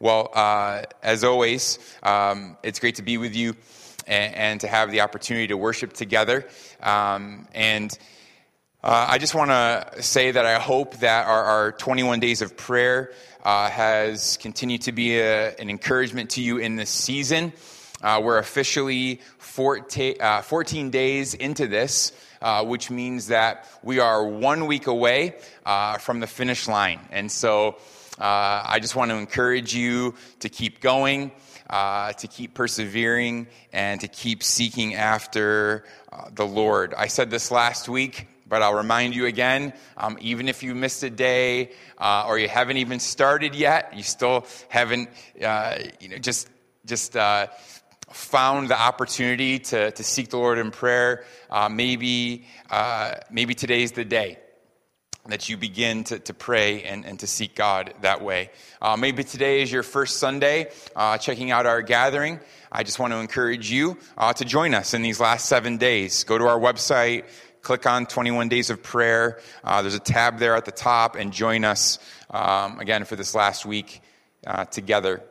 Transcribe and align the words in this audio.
Well, 0.00 0.30
uh, 0.32 0.82
as 1.02 1.24
always, 1.24 1.80
um, 2.04 2.56
it's 2.62 2.78
great 2.78 2.96
to 2.96 3.02
be 3.02 3.18
with 3.18 3.34
you 3.34 3.56
and, 4.06 4.34
and, 4.34 4.60
to 4.60 4.68
have 4.68 4.92
the 4.92 5.00
opportunity 5.00 5.48
to 5.48 5.56
worship 5.56 5.92
together. 5.92 6.46
Um, 6.80 7.48
and 7.52 7.90
uh, 8.80 9.06
I 9.08 9.18
just 9.18 9.34
want 9.34 9.50
to 9.50 10.00
say 10.00 10.30
that 10.30 10.46
I 10.46 10.60
hope 10.60 10.98
that 10.98 11.26
our, 11.26 11.44
our 11.44 11.72
21 11.72 12.20
days 12.20 12.42
of 12.42 12.56
prayer 12.56 13.12
uh, 13.42 13.68
has 13.70 14.36
continued 14.36 14.82
to 14.82 14.92
be 14.92 15.18
a, 15.18 15.56
an 15.56 15.68
encouragement 15.68 16.30
to 16.30 16.42
you 16.42 16.58
in 16.58 16.76
this 16.76 16.90
season. 16.90 17.52
Uh, 18.00 18.20
we're 18.22 18.38
officially 18.38 19.20
14, 19.38 20.14
uh, 20.20 20.42
14, 20.42 20.90
days 20.90 21.34
into 21.34 21.66
this. 21.66 22.12
Uh, 22.40 22.64
which 22.64 22.88
means 22.88 23.26
that 23.26 23.66
we 23.82 23.98
are 23.98 24.24
one 24.24 24.66
week 24.66 24.86
away 24.86 25.34
uh, 25.66 25.98
from 25.98 26.20
the 26.20 26.26
finish 26.28 26.68
line. 26.68 27.00
And 27.10 27.32
so 27.32 27.78
uh, 28.18 28.62
I 28.64 28.78
just 28.80 28.96
want 28.96 29.10
to 29.10 29.16
encourage 29.16 29.74
you 29.74 30.14
to 30.40 30.48
keep 30.48 30.80
going, 30.80 31.30
uh, 31.70 32.12
to 32.14 32.26
keep 32.26 32.54
persevering, 32.54 33.46
and 33.72 34.00
to 34.00 34.08
keep 34.08 34.42
seeking 34.42 34.94
after 34.94 35.84
uh, 36.12 36.30
the 36.34 36.46
Lord. 36.46 36.94
I 36.94 37.06
said 37.06 37.30
this 37.30 37.50
last 37.52 37.88
week, 37.88 38.26
but 38.48 38.60
I'll 38.60 38.74
remind 38.74 39.14
you 39.14 39.26
again 39.26 39.72
um, 39.96 40.18
even 40.20 40.48
if 40.48 40.62
you 40.62 40.74
missed 40.74 41.02
a 41.04 41.10
day 41.10 41.70
uh, 41.98 42.24
or 42.26 42.38
you 42.38 42.48
haven't 42.48 42.78
even 42.78 42.98
started 42.98 43.54
yet, 43.54 43.92
you 43.94 44.02
still 44.02 44.46
haven't, 44.68 45.10
uh, 45.42 45.78
you 46.00 46.08
know, 46.08 46.18
just, 46.18 46.48
just, 46.86 47.16
uh, 47.16 47.46
found 48.10 48.70
the 48.70 48.80
opportunity 48.80 49.58
to, 49.58 49.90
to 49.90 50.02
seek 50.02 50.30
the 50.30 50.38
Lord 50.38 50.56
in 50.56 50.70
prayer, 50.70 51.24
maybe, 51.70 52.46
maybe 53.30 53.54
today's 53.54 53.92
the 53.92 54.04
day 54.04 54.38
that 55.28 55.48
you 55.48 55.56
begin 55.56 56.04
to, 56.04 56.18
to 56.18 56.34
pray 56.34 56.82
and, 56.82 57.04
and 57.04 57.20
to 57.20 57.26
seek 57.26 57.54
God 57.54 57.94
that 58.00 58.22
way. 58.22 58.50
Uh, 58.80 58.96
maybe 58.96 59.22
today 59.22 59.62
is 59.62 59.70
your 59.70 59.82
first 59.82 60.16
Sunday 60.16 60.70
uh, 60.96 61.18
checking 61.18 61.50
out 61.50 61.66
our 61.66 61.82
gathering. 61.82 62.40
I 62.72 62.82
just 62.82 62.98
want 62.98 63.12
to 63.12 63.18
encourage 63.18 63.70
you 63.70 63.98
uh, 64.16 64.32
to 64.32 64.44
join 64.44 64.74
us 64.74 64.94
in 64.94 65.02
these 65.02 65.20
last 65.20 65.46
seven 65.46 65.76
days. 65.76 66.24
Go 66.24 66.38
to 66.38 66.46
our 66.46 66.58
website, 66.58 67.24
click 67.62 67.86
on 67.86 68.06
21 68.06 68.48
Days 68.48 68.70
of 68.70 68.82
Prayer. 68.82 69.40
Uh, 69.62 69.82
there's 69.82 69.94
a 69.94 70.00
tab 70.00 70.38
there 70.38 70.56
at 70.56 70.64
the 70.64 70.72
top, 70.72 71.14
and 71.14 71.32
join 71.32 71.64
us 71.64 71.98
um, 72.30 72.80
again 72.80 73.04
for 73.04 73.16
this 73.16 73.34
last 73.34 73.66
week 73.66 74.00
uh, 74.46 74.64
together. 74.64 75.22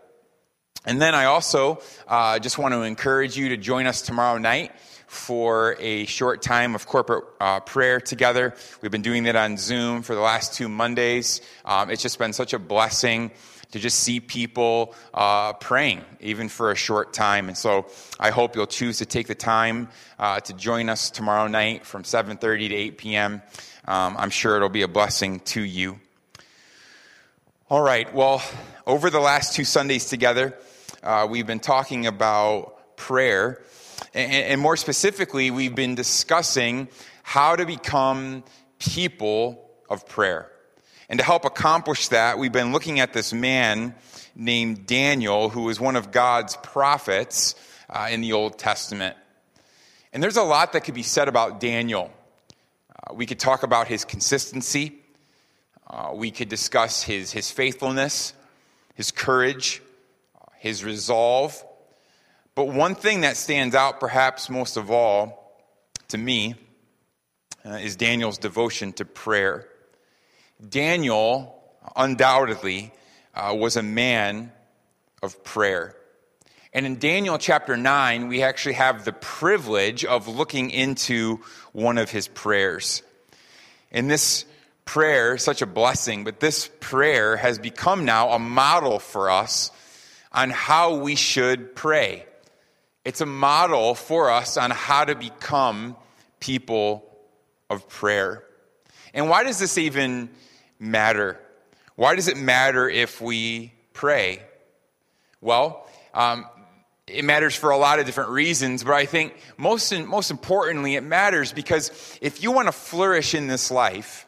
And 0.85 1.01
then 1.01 1.15
I 1.15 1.25
also 1.25 1.81
uh, 2.07 2.39
just 2.39 2.57
want 2.57 2.73
to 2.73 2.83
encourage 2.83 3.35
you 3.35 3.49
to 3.49 3.57
join 3.57 3.87
us 3.87 4.01
tomorrow 4.01 4.37
night 4.37 4.71
for 5.07 5.75
a 5.79 6.05
short 6.05 6.41
time 6.41 6.75
of 6.75 6.85
corporate 6.85 7.25
uh, 7.39 7.61
prayer 7.61 7.99
together. 7.99 8.53
We've 8.81 8.91
been 8.91 9.01
doing 9.01 9.23
that 9.23 9.35
on 9.35 9.57
Zoom 9.57 10.03
for 10.03 10.13
the 10.13 10.21
last 10.21 10.53
two 10.53 10.69
Mondays. 10.69 11.41
Um, 11.65 11.89
it's 11.89 12.01
just 12.01 12.19
been 12.19 12.33
such 12.33 12.53
a 12.53 12.59
blessing 12.59 13.31
to 13.71 13.79
just 13.79 13.99
see 13.99 14.19
people 14.19 14.95
uh, 15.13 15.53
praying, 15.53 16.01
even 16.19 16.49
for 16.49 16.71
a 16.71 16.75
short 16.75 17.13
time. 17.13 17.47
And 17.47 17.57
so 17.57 17.87
I 18.19 18.29
hope 18.29 18.55
you'll 18.55 18.67
choose 18.67 18.99
to 18.99 19.05
take 19.05 19.27
the 19.27 19.35
time 19.35 19.89
uh, 20.19 20.39
to 20.41 20.53
join 20.53 20.89
us 20.89 21.09
tomorrow 21.09 21.47
night 21.47 21.85
from 21.85 22.03
7.30 22.03 22.69
to 22.69 22.75
8 22.75 22.97
p.m. 22.97 23.41
Um, 23.85 24.15
I'm 24.17 24.29
sure 24.29 24.55
it'll 24.55 24.69
be 24.69 24.83
a 24.83 24.87
blessing 24.87 25.39
to 25.41 25.61
you. 25.61 25.99
All 27.69 27.81
right, 27.81 28.13
well, 28.13 28.41
over 28.85 29.09
the 29.09 29.19
last 29.19 29.53
two 29.53 29.65
Sundays 29.65 30.05
together, 30.05 30.57
uh, 31.03 31.27
we've 31.29 31.47
been 31.47 31.59
talking 31.59 32.07
about 32.07 32.95
prayer. 32.95 33.61
And, 34.13 34.61
more 34.61 34.77
specifically, 34.77 35.51
we've 35.51 35.75
been 35.75 35.95
discussing 35.95 36.87
how 37.23 37.55
to 37.55 37.65
become 37.65 38.43
people 38.79 39.69
of 39.89 40.07
prayer. 40.07 40.51
And 41.09 41.19
to 41.19 41.25
help 41.25 41.45
accomplish 41.45 42.09
that, 42.09 42.37
we've 42.37 42.51
been 42.51 42.71
looking 42.71 42.99
at 42.99 43.13
this 43.13 43.33
man 43.33 43.95
named 44.35 44.85
Daniel, 44.85 45.49
who 45.49 45.63
was 45.63 45.79
one 45.79 45.95
of 45.95 46.11
God's 46.11 46.57
prophets 46.57 47.55
uh, 47.89 48.09
in 48.11 48.21
the 48.21 48.33
Old 48.33 48.59
Testament. 48.59 49.15
And 50.13 50.21
there's 50.21 50.37
a 50.37 50.43
lot 50.43 50.73
that 50.73 50.83
could 50.83 50.95
be 50.95 51.03
said 51.03 51.27
about 51.27 51.59
Daniel. 51.59 52.11
Uh, 52.91 53.13
we 53.13 53.25
could 53.25 53.39
talk 53.39 53.63
about 53.63 53.87
his 53.87 54.05
consistency, 54.05 54.95
uh, 55.89 56.11
we 56.13 56.31
could 56.31 56.49
discuss 56.49 57.03
his, 57.03 57.31
his 57.31 57.49
faithfulness, 57.49 58.33
his 58.95 59.11
courage, 59.11 59.81
uh, 60.35 60.45
his 60.57 60.83
resolve, 60.83 61.63
but 62.57 62.69
one 62.69 62.95
thing 62.95 63.21
that 63.21 63.37
stands 63.37 63.75
out, 63.75 63.99
perhaps 63.99 64.49
most 64.49 64.77
of 64.77 64.89
all, 64.89 65.61
to 66.07 66.17
me, 66.17 66.55
uh, 67.63 67.73
is 67.73 67.95
Daniel's 67.95 68.39
devotion 68.39 68.93
to 68.93 69.05
prayer. 69.05 69.67
Daniel, 70.67 71.55
undoubtedly, 71.95 72.91
uh, 73.35 73.55
was 73.55 73.77
a 73.77 73.83
man 73.83 74.51
of 75.21 75.43
prayer. 75.43 75.95
And 76.73 76.87
in 76.87 76.97
Daniel 76.97 77.37
chapter 77.37 77.77
9, 77.77 78.27
we 78.27 78.41
actually 78.41 78.73
have 78.73 79.05
the 79.05 79.13
privilege 79.13 80.03
of 80.03 80.27
looking 80.27 80.71
into 80.71 81.41
one 81.73 81.99
of 81.99 82.09
his 82.09 82.27
prayers. 82.27 83.03
And 83.91 84.09
this 84.09 84.45
prayer, 84.83 85.37
such 85.37 85.61
a 85.61 85.67
blessing, 85.67 86.23
but 86.23 86.39
this 86.39 86.71
prayer 86.79 87.37
has 87.37 87.59
become 87.59 88.03
now 88.03 88.31
a 88.31 88.39
model 88.39 88.97
for 88.97 89.29
us 89.29 89.69
on 90.31 90.49
how 90.49 90.95
we 90.95 91.13
should 91.13 91.75
pray. 91.75 92.25
It's 93.07 93.21
a 93.21 93.25
model 93.25 93.95
for 93.95 94.29
us 94.29 94.57
on 94.57 94.69
how 94.69 95.05
to 95.05 95.15
become 95.15 95.95
people 96.41 97.09
of 97.69 97.87
prayer. 97.87 98.43
And 99.13 99.29
why 99.29 99.45
does 99.45 99.59
this 99.59 99.77
even 99.77 100.29
matter? 100.77 101.39
Why 101.95 102.15
does 102.17 102.27
it 102.27 102.35
matter 102.35 102.89
if 102.89 103.21
we 103.21 103.71
pray? 103.93 104.41
Well, 105.39 105.87
um, 106.13 106.47
it 107.07 107.23
matters 107.23 107.55
for 107.55 107.69
a 107.69 107.77
lot 107.77 107.99
of 107.99 108.05
different 108.05 108.31
reasons, 108.31 108.83
but 108.83 108.95
I 108.95 109.05
think 109.05 109.37
most, 109.55 109.97
most 109.97 110.29
importantly, 110.29 110.95
it 110.95 111.03
matters 111.03 111.53
because 111.53 112.19
if 112.21 112.43
you 112.43 112.51
want 112.51 112.67
to 112.67 112.73
flourish 112.73 113.33
in 113.33 113.47
this 113.47 113.71
life, 113.71 114.27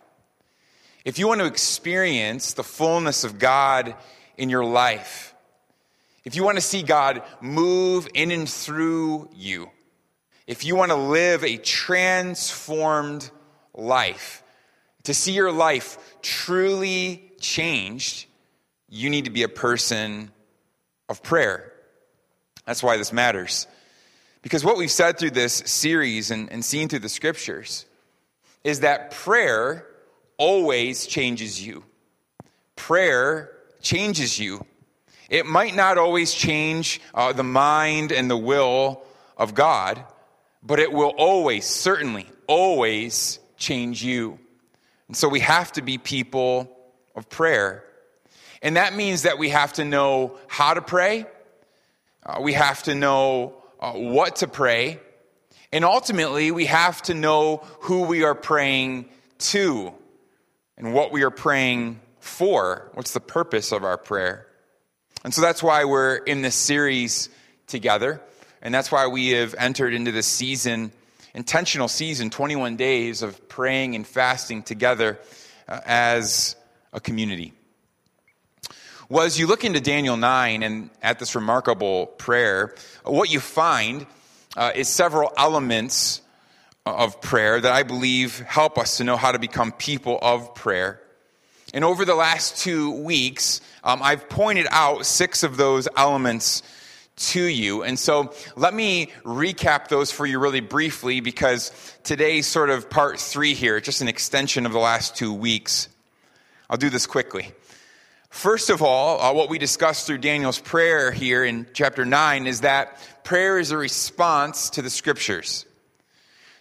if 1.03 1.19
you 1.19 1.27
want 1.27 1.41
to 1.41 1.47
experience 1.47 2.53
the 2.53 2.63
fullness 2.63 3.25
of 3.25 3.39
God 3.39 3.93
in 4.37 4.49
your 4.49 4.63
life, 4.63 5.28
if 6.29 6.35
you 6.35 6.43
want 6.43 6.57
to 6.57 6.61
see 6.61 6.83
God 6.83 7.23
move 7.41 8.07
in 8.13 8.29
and 8.29 8.47
through 8.47 9.31
you, 9.33 9.67
if 10.45 10.63
you 10.63 10.75
want 10.75 10.91
to 10.91 10.95
live 10.95 11.43
a 11.43 11.57
transformed 11.57 13.31
life, 13.73 14.43
to 15.05 15.15
see 15.15 15.31
your 15.31 15.51
life 15.51 15.97
truly 16.21 17.31
changed, 17.41 18.27
you 18.89 19.09
need 19.09 19.25
to 19.25 19.31
be 19.31 19.41
a 19.41 19.49
person 19.49 20.29
of 21.09 21.23
prayer. 21.23 21.73
That's 22.63 22.83
why 22.83 22.97
this 22.97 23.11
matters. 23.11 23.65
Because 24.43 24.63
what 24.63 24.77
we've 24.77 24.91
said 24.91 25.17
through 25.17 25.31
this 25.31 25.63
series 25.65 26.29
and, 26.29 26.51
and 26.51 26.63
seen 26.63 26.89
through 26.89 26.99
the 26.99 27.09
scriptures 27.09 27.87
is 28.63 28.81
that 28.81 29.09
prayer 29.09 29.83
always 30.37 31.07
changes 31.07 31.59
you. 31.59 31.83
Prayer 32.75 33.49
changes 33.81 34.37
you. 34.37 34.63
It 35.29 35.45
might 35.45 35.75
not 35.75 35.97
always 35.97 36.33
change 36.33 37.01
uh, 37.13 37.33
the 37.33 37.43
mind 37.43 38.11
and 38.11 38.29
the 38.29 38.37
will 38.37 39.01
of 39.37 39.53
God, 39.53 40.03
but 40.63 40.79
it 40.79 40.91
will 40.91 41.13
always, 41.17 41.65
certainly, 41.65 42.27
always 42.47 43.39
change 43.57 44.03
you. 44.03 44.39
And 45.07 45.15
so 45.15 45.29
we 45.29 45.39
have 45.39 45.71
to 45.73 45.81
be 45.81 45.97
people 45.97 46.75
of 47.15 47.29
prayer. 47.29 47.83
And 48.61 48.75
that 48.75 48.93
means 48.93 49.23
that 49.23 49.37
we 49.37 49.49
have 49.49 49.73
to 49.73 49.85
know 49.85 50.37
how 50.47 50.73
to 50.73 50.81
pray, 50.81 51.25
uh, 52.25 52.39
we 52.41 52.53
have 52.53 52.83
to 52.83 52.95
know 52.95 53.55
uh, 53.79 53.93
what 53.93 54.37
to 54.37 54.47
pray, 54.47 54.99
and 55.71 55.85
ultimately, 55.85 56.51
we 56.51 56.65
have 56.65 57.01
to 57.03 57.13
know 57.13 57.57
who 57.81 58.03
we 58.03 58.23
are 58.23 58.33
praying 58.33 59.09
to 59.37 59.93
and 60.77 60.93
what 60.93 61.11
we 61.11 61.23
are 61.23 61.29
praying 61.29 61.99
for. 62.19 62.89
What's 62.95 63.13
the 63.13 63.19
purpose 63.19 63.71
of 63.71 63.83
our 63.83 63.97
prayer? 63.97 64.47
And 65.23 65.33
so 65.33 65.41
that's 65.41 65.61
why 65.61 65.85
we're 65.85 66.15
in 66.15 66.41
this 66.41 66.55
series 66.55 67.29
together. 67.67 68.21
And 68.61 68.73
that's 68.73 68.91
why 68.91 69.07
we 69.07 69.29
have 69.29 69.55
entered 69.57 69.93
into 69.93 70.11
this 70.11 70.27
season, 70.27 70.91
intentional 71.33 71.87
season, 71.87 72.29
21 72.29 72.75
days 72.77 73.21
of 73.21 73.47
praying 73.49 73.95
and 73.95 74.05
fasting 74.07 74.63
together 74.63 75.19
uh, 75.67 75.79
as 75.85 76.55
a 76.93 76.99
community. 76.99 77.53
Was 79.09 79.39
you 79.39 79.47
look 79.47 79.65
into 79.65 79.81
Daniel 79.81 80.17
9 80.17 80.63
and 80.63 80.89
at 81.01 81.19
this 81.19 81.35
remarkable 81.35 82.05
prayer, 82.05 82.75
what 83.03 83.31
you 83.31 83.39
find 83.39 84.05
uh, 84.55 84.71
is 84.75 84.87
several 84.87 85.33
elements 85.35 86.21
of 86.85 87.19
prayer 87.21 87.59
that 87.59 87.71
I 87.71 87.83
believe 87.83 88.39
help 88.39 88.77
us 88.77 88.97
to 88.97 89.03
know 89.03 89.17
how 89.17 89.31
to 89.31 89.39
become 89.39 89.71
people 89.71 90.19
of 90.21 90.55
prayer. 90.55 91.01
And 91.73 91.83
over 91.83 92.05
the 92.05 92.15
last 92.15 92.57
two 92.57 92.91
weeks, 92.91 93.61
um, 93.83 94.01
I've 94.01 94.29
pointed 94.29 94.67
out 94.71 95.05
six 95.05 95.43
of 95.43 95.57
those 95.57 95.87
elements 95.95 96.63
to 97.19 97.43
you. 97.43 97.83
And 97.83 97.99
so 97.99 98.33
let 98.55 98.73
me 98.73 99.11
recap 99.23 99.89
those 99.89 100.11
for 100.11 100.25
you 100.25 100.39
really 100.39 100.61
briefly 100.61 101.19
because 101.19 101.71
today's 102.03 102.47
sort 102.47 102.69
of 102.69 102.89
part 102.89 103.19
three 103.19 103.53
here, 103.53 103.79
just 103.81 104.01
an 104.01 104.07
extension 104.07 104.65
of 104.65 104.71
the 104.71 104.79
last 104.79 105.15
two 105.15 105.33
weeks. 105.33 105.89
I'll 106.69 106.77
do 106.77 106.89
this 106.89 107.05
quickly. 107.05 107.51
First 108.29 108.69
of 108.69 108.81
all, 108.81 109.19
uh, 109.19 109.33
what 109.33 109.49
we 109.49 109.57
discussed 109.57 110.05
through 110.05 110.19
Daniel's 110.19 110.59
prayer 110.59 111.11
here 111.11 111.43
in 111.43 111.67
chapter 111.73 112.05
9 112.05 112.47
is 112.47 112.61
that 112.61 112.99
prayer 113.23 113.57
is 113.59 113.71
a 113.71 113.77
response 113.77 114.69
to 114.71 114.81
the 114.81 114.89
scriptures. 114.89 115.65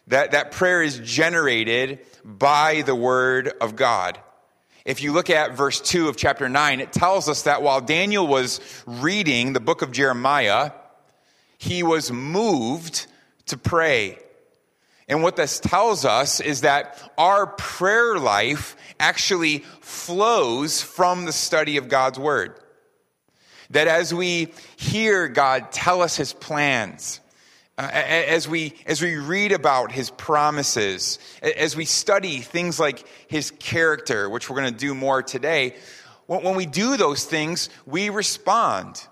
That, 0.09 0.31
that 0.31 0.53
prayer 0.53 0.83
is 0.83 0.99
generated 0.99 2.01
by 2.25 2.83
the 2.83 2.95
word 2.95 3.53
of 3.61 3.77
God. 3.77 4.19
If 4.89 5.03
you 5.03 5.13
look 5.13 5.29
at 5.29 5.53
verse 5.53 5.83
2 5.83 6.09
of 6.09 6.17
chapter 6.17 6.49
9, 6.49 6.81
it 6.81 6.95
tells 6.95 7.29
us 7.29 7.43
that 7.43 7.61
while 7.61 7.83
Daniel 7.83 8.27
was 8.27 8.59
reading 8.87 9.53
the 9.53 9.61
book 9.61 9.83
of 9.83 9.93
Jeremiah, 9.93 10.71
he 11.59 11.83
was 11.83 12.11
moved 12.11 13.07
to 13.49 13.59
pray. 13.59 14.19
And 15.07 15.23
what 15.23 15.37
this 15.37 15.61
tells 15.61 16.07
us 16.07 16.41
is 16.41 16.63
that 16.63 17.13
our 17.19 17.47
prayer 17.47 18.19
life 18.19 18.77
actually 18.99 19.59
flows 19.83 20.81
from 20.81 21.27
the 21.27 21.33
study 21.33 21.77
of 21.77 21.91
God's 21.91 22.19
word. 22.19 22.59
That 23.69 23.89
as 23.89 24.15
we 24.15 24.55
hear 24.79 25.29
God 25.29 25.71
tell 25.71 26.01
us 26.01 26.17
his 26.17 26.33
plans, 26.33 27.21
uh, 27.79 27.89
as 27.93 28.49
we 28.49 28.75
as 28.87 29.01
we 29.01 29.17
read 29.17 29.53
about 29.53 29.93
his 29.93 30.11
promises 30.11 31.19
as 31.43 31.77
we 31.77 31.85
study 31.85 32.41
things 32.41 32.79
like 32.79 33.05
his 33.29 33.53
character 33.53 34.29
which 34.29 34.51
we're 34.51 34.57
going 34.57 34.73
to 34.73 34.79
do 34.79 34.95
more 34.95 35.23
today 35.23 35.75
when, 36.27 36.57
we 36.57 36.67
do 36.67 36.99
those 36.99 37.25
things 37.25 37.71
we 37.87 38.11
respond. 38.11 39.03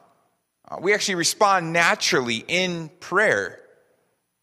Uh, 0.69 0.77
we 0.83 0.93
actually 0.93 1.15
respond 1.15 1.73
naturally 1.73 2.45
in 2.47 2.91
prayer. 3.01 3.59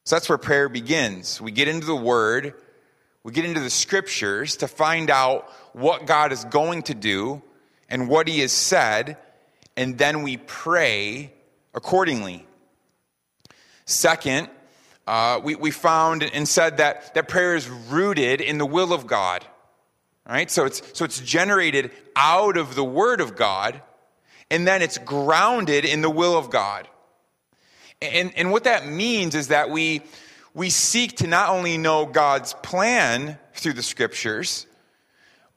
So 0.06 0.16
that's 0.16 0.28
where 0.28 0.40
prayer 0.40 0.70
begins. 0.70 1.40
We 1.40 1.52
get 1.52 1.68
into 1.68 1.86
the 1.86 1.96
word 1.96 2.56
we 3.24 3.32
get 3.32 3.46
into 3.46 3.62
the 3.62 3.70
scriptures 3.70 4.58
to 4.58 4.68
find 4.68 5.10
out 5.10 5.50
what 5.74 6.06
god 6.06 6.32
is 6.32 6.44
going 6.46 6.84
to 6.84 6.94
do 6.94 7.42
and 7.90 8.10
what 8.10 8.28
he 8.28 8.42
has 8.42 8.52
said 8.52 9.18
and 9.76 9.98
then 9.98 10.24
we 10.24 10.38
pray 10.38 11.32
accordingly 11.74 12.46
Second, 13.86 14.50
uh, 15.06 15.42
we, 15.44 15.56
we 15.56 15.72
found 15.72 16.24
and 16.24 16.48
said 16.48 16.78
that, 16.78 17.14
that 17.16 17.28
prayer 17.28 17.56
is 17.56 17.70
rooted 17.70 18.42
in 18.42 18.58
the 18.58 18.66
will 18.66 18.94
of 18.94 19.08
God. 19.08 19.46
Right? 20.28 20.50
So 20.50 20.66
it's, 20.66 20.82
so 20.98 21.04
it's 21.04 21.20
generated 21.20 21.92
out 22.16 22.56
of 22.56 22.76
the 22.76 22.84
Word 22.84 23.20
of 23.20 23.36
God, 23.36 23.82
and 24.50 24.66
then 24.66 24.82
it's 24.82 24.98
grounded 24.98 25.84
in 25.84 26.02
the 26.02 26.10
will 26.10 26.38
of 26.38 26.50
God. 26.50 26.88
And, 28.02 28.32
and 28.38 28.52
what 28.52 28.64
that 28.64 28.88
means 28.88 29.36
is 29.36 29.50
that 29.50 29.70
we, 29.70 30.02
we 30.54 30.70
seek 30.70 31.18
to 31.18 31.28
not 31.28 31.50
only 31.50 31.78
know 31.78 32.06
God's 32.06 32.54
plan 32.54 33.38
through 33.54 33.74
the 33.74 33.84
Scriptures, 33.84 34.66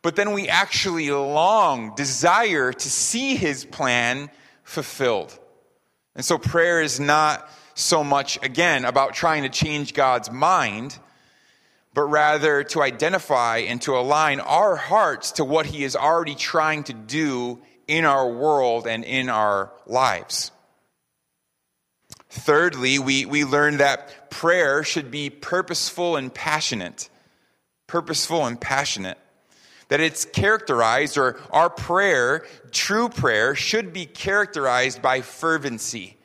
but 0.03 0.17
then 0.17 0.33
we 0.33 0.49
actually 0.49 1.11
long, 1.11 1.95
desire 1.95 2.73
to 2.73 2.91
see 2.91 3.37
His 3.37 3.65
plan 3.65 4.31
fulfilled. 4.65 5.39
And 6.17 6.25
so 6.25 6.39
prayer 6.39 6.81
is 6.81 6.99
not 6.99 7.49
so 7.77 8.03
much, 8.03 8.39
again, 8.43 8.87
about 8.87 9.13
trying 9.15 9.43
to 9.43 9.51
change 9.51 9.93
God's 9.93 10.31
mind, 10.31 10.99
but 11.93 12.05
rather 12.05 12.65
to 12.65 12.83
identify 12.83 13.59
and 13.59 13.81
to 13.83 13.97
align 13.97 14.41
our 14.41 14.77
hearts 14.77 15.33
to 15.33 15.45
what 15.45 15.67
He 15.67 15.85
is 15.85 15.95
already 15.95 16.35
trying 16.35 16.85
to 16.85 16.95
do 16.95 17.61
in 17.87 18.07
our 18.07 18.29
world 18.29 18.87
and 18.87 19.05
in 19.05 19.29
our 19.29 19.73
lives. 19.87 20.51
Thirdly, 22.31 22.99
we, 22.99 23.27
we 23.27 23.45
learn 23.45 23.77
that 23.77 24.31
prayer 24.31 24.83
should 24.83 25.11
be 25.11 25.29
purposeful 25.29 26.17
and 26.17 26.33
passionate. 26.33 27.11
Purposeful 27.87 28.47
and 28.47 28.59
passionate. 28.59 29.19
That 29.89 30.01
it's 30.01 30.25
characterized, 30.25 31.19
or 31.19 31.39
our 31.51 31.71
prayer, 31.71 32.47
true 32.73 33.11
prayer, 33.11 33.55
should 33.55 33.93
be 33.93 34.07
characterized 34.07 35.03
by 35.03 35.21
fervency 35.21 36.16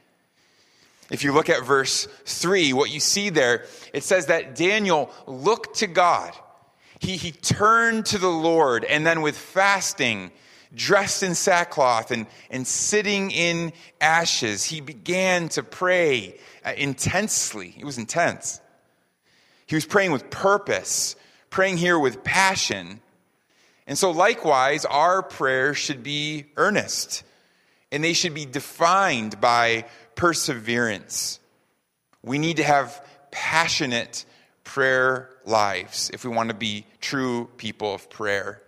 if 1.11 1.25
you 1.25 1.33
look 1.33 1.49
at 1.49 1.65
verse 1.65 2.07
3, 2.25 2.71
what 2.71 2.89
you 2.89 3.01
see 3.01 3.29
there, 3.29 3.65
it 3.93 4.03
says 4.03 4.27
that 4.27 4.55
Daniel 4.55 5.11
looked 5.27 5.79
to 5.79 5.87
God. 5.87 6.33
He, 6.99 7.17
he 7.17 7.31
turned 7.31 8.05
to 8.07 8.17
the 8.17 8.29
Lord, 8.29 8.85
and 8.85 9.05
then 9.05 9.21
with 9.21 9.37
fasting, 9.37 10.31
dressed 10.73 11.21
in 11.21 11.35
sackcloth 11.35 12.11
and, 12.11 12.27
and 12.49 12.65
sitting 12.65 13.29
in 13.31 13.73
ashes, 13.99 14.63
he 14.63 14.79
began 14.79 15.49
to 15.49 15.63
pray 15.63 16.37
uh, 16.65 16.73
intensely. 16.77 17.75
It 17.77 17.83
was 17.83 17.97
intense. 17.97 18.61
He 19.67 19.75
was 19.75 19.85
praying 19.85 20.13
with 20.13 20.29
purpose, 20.29 21.17
praying 21.49 21.77
here 21.77 21.99
with 21.99 22.23
passion. 22.23 23.01
And 23.85 23.97
so, 23.97 24.11
likewise, 24.11 24.85
our 24.85 25.21
prayers 25.21 25.77
should 25.77 26.03
be 26.03 26.45
earnest, 26.55 27.23
and 27.91 28.01
they 28.01 28.13
should 28.13 28.33
be 28.33 28.45
defined 28.45 29.41
by 29.41 29.85
perseverance. 30.21 31.39
We 32.21 32.37
need 32.37 32.57
to 32.57 32.63
have 32.63 33.03
passionate 33.31 34.23
prayer 34.63 35.31
lives 35.45 36.11
if 36.13 36.23
we 36.23 36.29
want 36.29 36.49
to 36.49 36.55
be 36.55 36.85
true 36.99 37.49
people 37.57 37.95
of 37.95 38.07
prayer. 38.07 38.61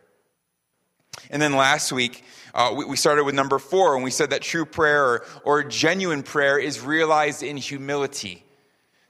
And 1.29 1.39
then 1.39 1.55
last 1.55 1.91
week, 1.91 2.23
uh, 2.55 2.73
we, 2.75 2.85
we, 2.85 2.95
started 2.97 3.23
with 3.23 3.35
number 3.35 3.59
four, 3.59 3.93
and 3.93 4.03
we 4.03 4.09
said 4.09 4.31
that 4.31 4.41
true 4.41 4.65
prayer 4.65 5.05
or, 5.05 5.25
or 5.43 5.63
genuine 5.63 6.23
prayer 6.23 6.57
is 6.57 6.81
realized 6.81 7.43
in 7.43 7.55
humility. 7.55 8.43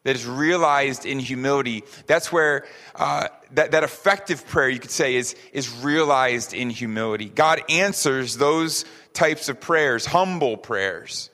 That 0.04 0.18
is 0.18 0.26
realized 0.26 1.06
in 1.06 1.20
humility. 1.20 1.84
That's 2.08 2.30
where 2.30 2.66
uh, 2.94 3.30
that, 3.52 3.72
that 3.72 3.86
effective 3.86 4.46
prayer, 4.48 4.68
you 4.68 4.82
could 4.82 4.92
say, 4.92 5.16
is, 5.16 5.38
is 5.54 5.74
realized 5.78 6.54
in 6.54 6.70
humility. 6.70 7.30
God 7.30 7.62
answers 7.70 8.36
those 8.36 8.84
types 9.14 9.48
of 9.48 9.62
prayers, 9.62 10.06
humble 10.06 10.58
prayers. 10.58 11.30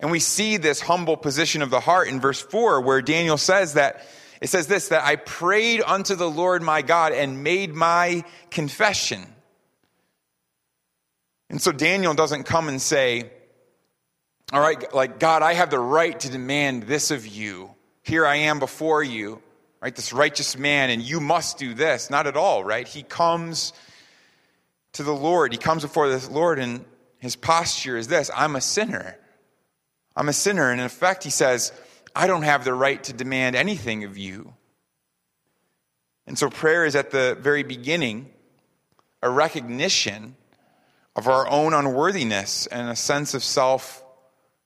And 0.00 0.10
we 0.10 0.20
see 0.20 0.56
this 0.56 0.80
humble 0.80 1.16
position 1.16 1.62
of 1.62 1.70
the 1.70 1.80
heart 1.80 2.08
in 2.08 2.20
verse 2.20 2.40
4, 2.40 2.80
where 2.80 3.02
Daniel 3.02 3.36
says 3.36 3.74
that 3.74 4.06
it 4.40 4.48
says 4.48 4.66
this 4.66 4.88
that 4.88 5.04
I 5.04 5.16
prayed 5.16 5.82
unto 5.84 6.14
the 6.14 6.30
Lord 6.30 6.62
my 6.62 6.82
God 6.82 7.12
and 7.12 7.42
made 7.42 7.74
my 7.74 8.24
confession. 8.50 9.26
And 11.50 11.60
so 11.60 11.72
Daniel 11.72 12.14
doesn't 12.14 12.44
come 12.44 12.68
and 12.68 12.80
say, 12.80 13.30
All 14.52 14.60
right, 14.60 14.92
like, 14.94 15.18
God, 15.18 15.42
I 15.42 15.54
have 15.54 15.70
the 15.70 15.78
right 15.78 16.18
to 16.20 16.30
demand 16.30 16.84
this 16.84 17.10
of 17.10 17.26
you. 17.26 17.70
Here 18.02 18.24
I 18.26 18.36
am 18.36 18.58
before 18.58 19.02
you, 19.02 19.42
right? 19.80 19.94
This 19.94 20.12
righteous 20.12 20.56
man, 20.56 20.90
and 20.90 21.02
you 21.02 21.20
must 21.20 21.58
do 21.58 21.74
this. 21.74 22.10
Not 22.10 22.26
at 22.26 22.36
all, 22.36 22.62
right? 22.62 22.86
He 22.86 23.02
comes 23.02 23.72
to 24.92 25.02
the 25.02 25.14
Lord. 25.14 25.52
He 25.52 25.58
comes 25.58 25.82
before 25.82 26.08
the 26.08 26.30
Lord, 26.30 26.58
and 26.58 26.84
his 27.18 27.34
posture 27.34 27.96
is 27.96 28.08
this 28.08 28.30
I'm 28.34 28.54
a 28.56 28.60
sinner. 28.60 29.18
I'm 30.18 30.28
a 30.28 30.32
sinner. 30.32 30.70
And 30.70 30.80
in 30.80 30.86
effect, 30.86 31.22
he 31.22 31.30
says, 31.30 31.72
I 32.14 32.26
don't 32.26 32.42
have 32.42 32.64
the 32.64 32.74
right 32.74 33.02
to 33.04 33.12
demand 33.12 33.54
anything 33.54 34.02
of 34.02 34.18
you. 34.18 34.52
And 36.26 36.36
so 36.36 36.50
prayer 36.50 36.84
is 36.84 36.96
at 36.96 37.12
the 37.12 37.38
very 37.40 37.62
beginning 37.62 38.28
a 39.22 39.30
recognition 39.30 40.34
of 41.14 41.28
our 41.28 41.48
own 41.48 41.72
unworthiness 41.72 42.66
and 42.66 42.90
a 42.90 42.96
sense 42.96 43.32
of 43.34 43.44
self 43.44 44.02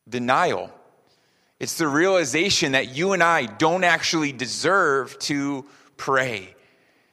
denial. 0.08 0.70
It's 1.60 1.76
the 1.76 1.86
realization 1.86 2.72
that 2.72 2.88
you 2.88 3.12
and 3.12 3.22
I 3.22 3.44
don't 3.44 3.84
actually 3.84 4.32
deserve 4.32 5.18
to 5.20 5.66
pray, 5.98 6.56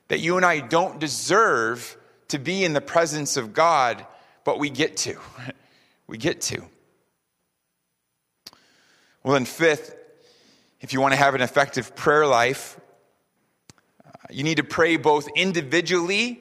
that 0.07 0.21
you 0.21 0.37
and 0.37 0.45
I 0.45 0.61
don't 0.61 0.97
deserve 0.99 1.97
to 2.29 2.39
be 2.39 2.63
in 2.63 2.71
the 2.71 2.81
presence 2.81 3.35
of 3.35 3.53
God, 3.53 4.05
but 4.45 4.59
we 4.59 4.69
get 4.69 4.95
to. 4.97 5.17
We 6.07 6.17
get 6.17 6.41
to. 6.41 6.63
Well, 9.23 9.33
then, 9.33 9.45
fifth, 9.45 9.95
if 10.79 10.93
you 10.93 11.01
want 11.01 11.11
to 11.11 11.17
have 11.17 11.35
an 11.35 11.41
effective 11.41 11.93
prayer 11.93 12.25
life, 12.25 12.79
uh, 14.05 14.11
you 14.29 14.43
need 14.43 14.57
to 14.57 14.63
pray 14.63 14.95
both 14.95 15.27
individually 15.35 16.39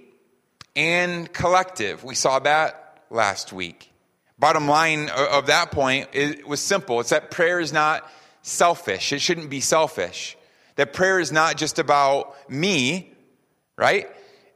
and 0.76 1.32
collective. 1.32 2.04
We 2.04 2.14
saw 2.14 2.38
that 2.38 3.02
last 3.10 3.52
week. 3.52 3.92
Bottom 4.38 4.68
line 4.68 5.10
of 5.10 5.46
that 5.46 5.72
point 5.72 6.10
was 6.46 6.60
simple 6.60 7.00
it's 7.00 7.10
that 7.10 7.32
prayer 7.32 7.58
is 7.58 7.72
not 7.72 8.08
selfish, 8.42 9.12
it 9.12 9.20
shouldn't 9.20 9.50
be 9.50 9.60
selfish. 9.60 10.36
That 10.76 10.92
prayer 10.92 11.18
is 11.18 11.32
not 11.32 11.56
just 11.56 11.80
about 11.80 12.36
me, 12.48 13.12
right? 13.76 14.08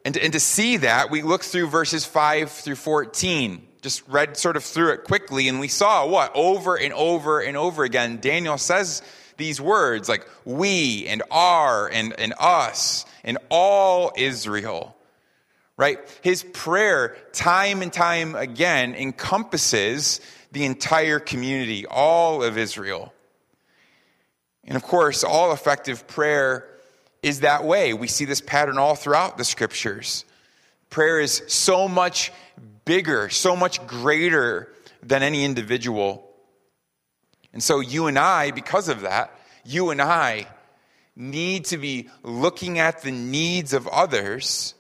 And, 0.05 0.17
and 0.17 0.33
to 0.35 0.39
see 0.39 0.77
that, 0.77 1.11
we 1.11 1.23
look 1.23 1.43
through 1.43 1.67
verses 1.67 2.05
5 2.05 2.53
through 2.53 2.77
14 2.77 3.67
just 3.83 4.07
read 4.09 4.37
sort 4.37 4.57
of 4.57 4.65
through 4.65 4.93
it 4.93 5.05
quickly, 5.05 5.49
and 5.49 5.61
we 5.61 5.69
saw 5.69 6.07
what? 6.07 6.33
Over 6.35 6.77
and 6.77 6.93
over 6.95 7.41
and 7.41 7.57
over 7.57 7.85
again, 7.85 8.19
Daniel 8.21 8.57
says 8.57 9.03
these 9.37 9.61
words 9.61 10.09
like 10.09 10.27
we 10.45 11.07
and 11.09 11.23
our 11.31 11.89
and, 11.89 12.19
and 12.19 12.33
us 12.39 13.05
and 13.25 13.39
all 13.51 14.13
Israel. 14.17 14.97
Right? 15.77 15.99
His 16.23 16.45
prayer, 16.45 17.17
time 17.33 17.83
and 17.83 17.93
time 17.93 18.37
again, 18.37 18.95
encompasses 18.95 20.21
the 20.53 20.65
entire 20.65 21.19
community, 21.19 21.87
all 21.87 22.45
of 22.45 22.57
Israel. 22.57 23.13
And 24.65 24.77
of 24.77 24.83
course, 24.85 25.25
all 25.25 25.53
effective 25.53 26.07
prayer 26.07 26.69
is 27.23 27.41
that 27.41 27.65
way. 27.65 27.95
We 27.95 28.07
see 28.07 28.27
this 28.27 28.41
pattern 28.41 28.79
all 28.79 28.95
throughout 28.95 29.39
the 29.39 29.45
scriptures. 29.45 30.25
Prayer 30.91 31.21
is 31.21 31.43
so 31.49 31.89
much 31.89 32.31
bigger, 32.85 33.29
so 33.29 33.57
much 33.57 33.87
greater 33.87 34.73
than 35.03 35.23
any 35.23 35.45
individual. 35.45 36.29
And 37.53 37.63
so, 37.63 37.81
you 37.81 38.07
and 38.07 38.19
I, 38.19 38.51
because 38.51 38.89
of 38.89 39.03
that, 39.03 39.39
you 39.65 39.91
and 39.91 40.01
I 40.01 40.47
need 41.15 41.67
to 41.67 41.77
be 41.77 42.09
looking 42.23 42.79
at 42.79 43.03
the 43.03 43.13
needs 43.13 43.73
of 43.73 43.87
others 43.89 44.75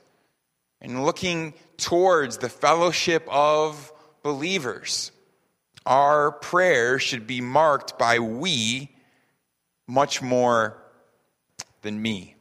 and 0.80 1.04
looking 1.04 1.54
towards 1.76 2.38
the 2.38 2.49
fellowship 2.49 3.26
of 3.28 3.92
believers. 4.23 5.12
Our 5.85 6.32
prayer 6.32 6.99
should 6.99 7.26
be 7.26 7.40
marked 7.40 7.99
by 7.99 8.18
we 8.18 8.90
much 9.87 10.23
more 10.23 10.82
than 11.82 12.00
me. 12.00 12.37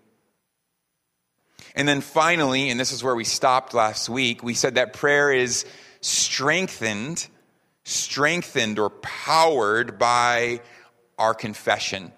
And 1.75 1.87
then 1.87 2.01
finally, 2.01 2.69
and 2.69 2.79
this 2.79 2.91
is 2.91 3.03
where 3.03 3.15
we 3.15 3.23
stopped 3.23 3.73
last 3.73 4.09
week, 4.09 4.43
we 4.43 4.53
said 4.53 4.75
that 4.75 4.93
prayer 4.93 5.31
is 5.31 5.65
strengthened, 6.01 7.27
strengthened 7.83 8.79
or 8.79 8.89
powered 8.89 9.97
by 9.97 10.61
our 11.17 11.33
confession. 11.33 12.11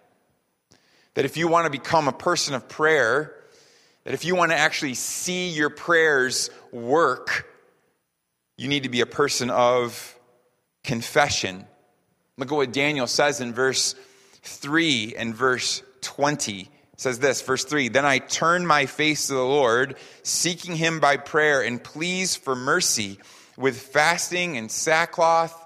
That 1.13 1.25
if 1.25 1.38
you 1.38 1.48
want 1.48 1.65
to 1.65 1.72
become 1.72 2.07
a 2.07 2.13
person 2.13 2.55
of 2.55 2.67
prayer, 2.67 3.36
that 4.03 4.13
if 4.13 4.25
you 4.25 4.36
want 4.36 4.51
to 4.51 4.57
actually 4.57 4.95
see 4.95 5.50
your 5.50 5.69
prayers 5.69 6.50
work, 6.72 7.48
you 8.57 8.67
need 8.67 8.83
to 8.83 8.89
be 8.89 9.01
a 9.01 9.05
person 9.05 9.50
of 9.50 10.17
confession. 10.83 11.65
Look 12.38 12.51
at 12.51 12.55
what 12.55 12.74
Daniel 12.74 13.07
says 13.07 13.41
in 13.41 13.53
verse 13.53 13.95
3 14.41 15.15
and 15.15 15.36
verse 15.36 15.83
20. 16.01 16.69
Says 16.97 17.19
this, 17.19 17.41
verse 17.41 17.65
3 17.65 17.89
Then 17.89 18.05
I 18.05 18.19
turned 18.19 18.67
my 18.67 18.85
face 18.85 19.27
to 19.27 19.33
the 19.33 19.41
Lord, 19.41 19.95
seeking 20.23 20.75
him 20.75 21.00
by 21.00 21.17
prayer 21.17 21.62
and 21.62 21.83
pleas 21.83 22.35
for 22.35 22.55
mercy 22.55 23.19
with 23.57 23.79
fasting 23.79 24.57
and 24.57 24.69
sackcloth 24.71 25.59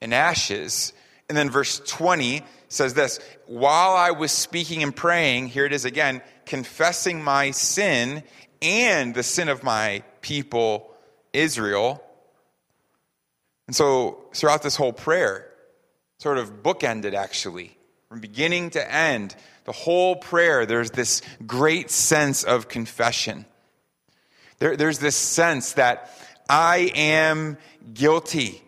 and 0.00 0.14
ashes. 0.14 0.92
And 1.28 1.36
then 1.36 1.50
verse 1.50 1.80
20 1.80 2.42
says 2.68 2.94
this 2.94 3.20
While 3.46 3.94
I 3.96 4.12
was 4.12 4.32
speaking 4.32 4.82
and 4.82 4.94
praying, 4.94 5.48
here 5.48 5.66
it 5.66 5.72
is 5.72 5.84
again, 5.84 6.22
confessing 6.46 7.22
my 7.22 7.50
sin 7.50 8.22
and 8.62 9.14
the 9.14 9.22
sin 9.22 9.48
of 9.48 9.62
my 9.62 10.02
people 10.20 10.90
Israel. 11.32 12.02
And 13.66 13.74
so, 13.74 14.24
throughout 14.32 14.62
this 14.62 14.76
whole 14.76 14.92
prayer, 14.92 15.50
sort 16.18 16.38
of 16.38 16.62
bookended 16.62 17.14
actually, 17.14 17.76
from 18.08 18.20
beginning 18.20 18.70
to 18.70 18.94
end, 18.94 19.34
the 19.66 19.72
whole 19.72 20.16
prayer, 20.16 20.64
there's 20.64 20.92
this 20.92 21.22
great 21.46 21.90
sense 21.90 22.44
of 22.44 22.68
confession. 22.68 23.44
There, 24.58 24.76
there's 24.76 24.98
this 24.98 25.16
sense 25.16 25.72
that 25.72 26.10
I 26.48 26.92
am 26.94 27.58
guilty. 27.92 28.62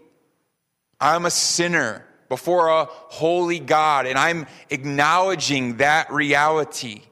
I'm 1.01 1.25
a 1.25 1.31
sinner 1.31 2.05
before 2.29 2.69
a 2.69 2.85
holy 2.87 3.61
God, 3.61 4.07
and 4.07 4.19
I'm 4.19 4.47
acknowledging 4.71 5.79
that 5.79 6.13
reality. 6.13 7.03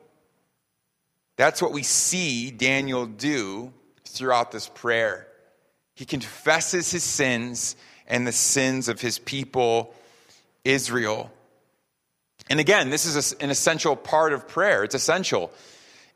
That's 1.37 1.63
what 1.63 1.73
we 1.73 1.83
see 1.83 2.51
Daniel 2.51 3.07
do 3.07 3.73
throughout 4.05 4.51
this 4.51 4.69
prayer. 4.69 5.29
He 5.95 6.05
confesses 6.05 6.91
his 6.91 7.05
sins 7.05 7.77
and 8.07 8.27
the 8.27 8.33
sins 8.33 8.89
of 8.89 9.01
his 9.01 9.19
people, 9.19 9.95
Israel. 10.65 11.31
And 12.49 12.61
again, 12.61 12.91
this 12.91 13.05
is 13.05 13.33
an 13.35 13.51
essential 13.51 13.97
part 13.97 14.33
of 14.33 14.47
prayer. 14.47 14.85
It's 14.85 14.95
essential. 14.95 15.51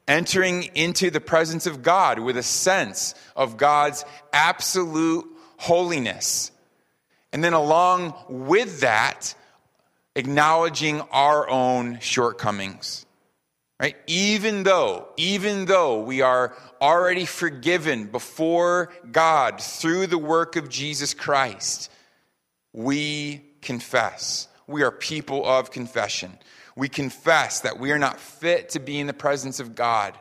Entering 0.06 0.64
into 0.74 1.10
the 1.10 1.20
presence 1.20 1.66
of 1.66 1.82
God 1.82 2.18
with 2.18 2.36
a 2.36 2.42
sense 2.42 3.14
of 3.36 3.56
God's 3.56 4.04
absolute 4.32 5.26
holiness 5.56 6.52
and 7.32 7.44
then, 7.44 7.52
along 7.52 8.14
with 8.28 8.80
that, 8.80 9.34
acknowledging 10.16 11.00
our 11.12 11.48
own 11.48 12.00
shortcomings. 12.00 13.06
Right? 13.78 13.96
Even 14.06 14.64
though, 14.64 15.08
even 15.16 15.64
though 15.64 16.02
we 16.02 16.20
are 16.20 16.54
already 16.82 17.24
forgiven 17.24 18.06
before 18.06 18.92
God 19.10 19.60
through 19.60 20.08
the 20.08 20.18
work 20.18 20.56
of 20.56 20.68
Jesus 20.68 21.14
Christ, 21.14 21.90
we 22.74 23.42
confess. 23.62 24.48
We 24.70 24.84
are 24.84 24.92
people 24.92 25.44
of 25.44 25.72
confession. 25.72 26.38
We 26.76 26.88
confess 26.88 27.60
that 27.60 27.80
we 27.80 27.90
are 27.90 27.98
not 27.98 28.20
fit 28.20 28.70
to 28.70 28.78
be 28.78 29.00
in 29.00 29.08
the 29.08 29.12
presence 29.12 29.58
of 29.58 29.74
God 29.74 30.16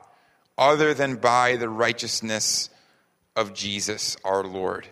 other 0.58 0.96
than 0.96 1.18
by 1.18 1.56
the 1.56 1.70
righteousness 1.70 2.72
of 3.36 3.54
Jesus 3.54 4.18
our 4.24 4.44
Lord. 4.44 4.88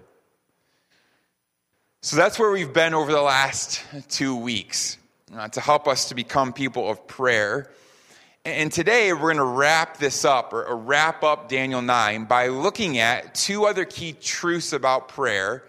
So 2.02 2.16
that's 2.18 2.38
where 2.38 2.52
we've 2.52 2.72
been 2.72 2.94
over 2.94 3.12
the 3.12 3.22
last 3.22 3.84
two 4.10 4.36
weeks 4.36 5.00
uh, 5.36 5.48
to 5.50 5.60
help 5.60 5.88
us 5.88 6.10
to 6.10 6.16
become 6.16 6.54
people 6.54 6.88
of 6.88 7.08
prayer. 7.08 7.72
And 8.46 8.72
today 8.72 9.12
we're 9.12 9.34
going 9.34 9.38
to 9.38 9.44
wrap 9.44 9.98
this 9.98 10.24
up 10.24 10.54
or, 10.54 10.66
or 10.66 10.78
wrap 10.78 11.24
up 11.24 11.50
Daniel 11.50 11.82
9 11.82 12.26
by 12.26 12.50
looking 12.50 13.00
at 13.00 13.34
two 13.34 13.66
other 13.66 13.86
key 13.86 14.14
truths 14.14 14.72
about 14.72 15.10
prayer 15.10 15.64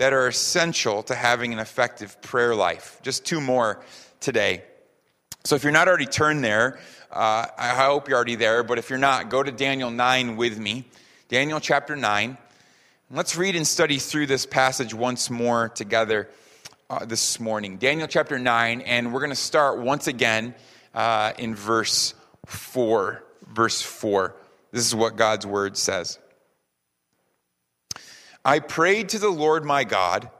that 0.00 0.14
are 0.14 0.28
essential 0.28 1.02
to 1.02 1.14
having 1.14 1.52
an 1.52 1.58
effective 1.58 2.22
prayer 2.22 2.54
life. 2.54 2.98
Just 3.02 3.26
two 3.26 3.38
more 3.38 3.84
today. 4.18 4.62
So 5.44 5.56
if 5.56 5.62
you're 5.62 5.74
not 5.74 5.88
already 5.88 6.06
turned 6.06 6.42
there, 6.42 6.80
uh, 7.12 7.44
I 7.58 7.68
hope 7.68 8.08
you're 8.08 8.16
already 8.16 8.36
there, 8.36 8.62
but 8.62 8.78
if 8.78 8.88
you're 8.88 8.98
not, 8.98 9.28
go 9.28 9.42
to 9.42 9.52
Daniel 9.52 9.90
9 9.90 10.38
with 10.38 10.58
me. 10.58 10.86
Daniel 11.28 11.60
chapter 11.60 11.96
9. 11.96 12.38
Let's 13.10 13.36
read 13.36 13.56
and 13.56 13.66
study 13.66 13.98
through 13.98 14.28
this 14.28 14.46
passage 14.46 14.94
once 14.94 15.28
more 15.28 15.68
together 15.68 16.30
uh, 16.88 17.04
this 17.04 17.38
morning. 17.38 17.76
Daniel 17.76 18.08
chapter 18.08 18.38
9, 18.38 18.80
and 18.80 19.12
we're 19.12 19.20
going 19.20 19.28
to 19.28 19.36
start 19.36 19.80
once 19.80 20.06
again 20.06 20.54
uh, 20.94 21.34
in 21.36 21.54
verse 21.54 22.14
4. 22.46 23.22
Verse 23.48 23.82
4. 23.82 24.34
This 24.72 24.86
is 24.86 24.94
what 24.94 25.16
God's 25.16 25.44
word 25.44 25.76
says 25.76 26.18
I 28.44 28.58
prayed 28.60 29.10
to 29.10 29.18
the 29.18 29.30
Lord 29.30 29.64
my 29.64 29.84
God 29.84 30.30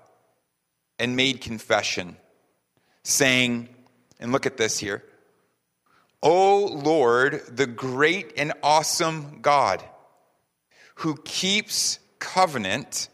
and 0.99 1.17
made 1.17 1.41
confession, 1.41 2.17
saying, 3.03 3.69
and 4.19 4.33
look 4.33 4.47
at 4.47 4.57
this 4.57 4.79
here, 4.79 5.03
O 6.23 6.67
Lord, 6.67 7.43
the 7.49 7.67
great 7.67 8.35
and 8.37 8.53
awesome 8.63 9.39
God, 9.41 9.83
who 10.97 11.17
keeps 11.25 11.99
covenant 12.19 13.09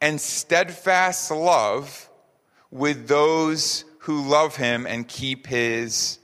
and 0.00 0.20
steadfast 0.20 1.30
love 1.30 2.08
with 2.70 3.08
those 3.08 3.84
who 4.00 4.26
love 4.28 4.56
him 4.56 4.86
and 4.86 5.06
keep 5.06 5.46
his 5.46 6.18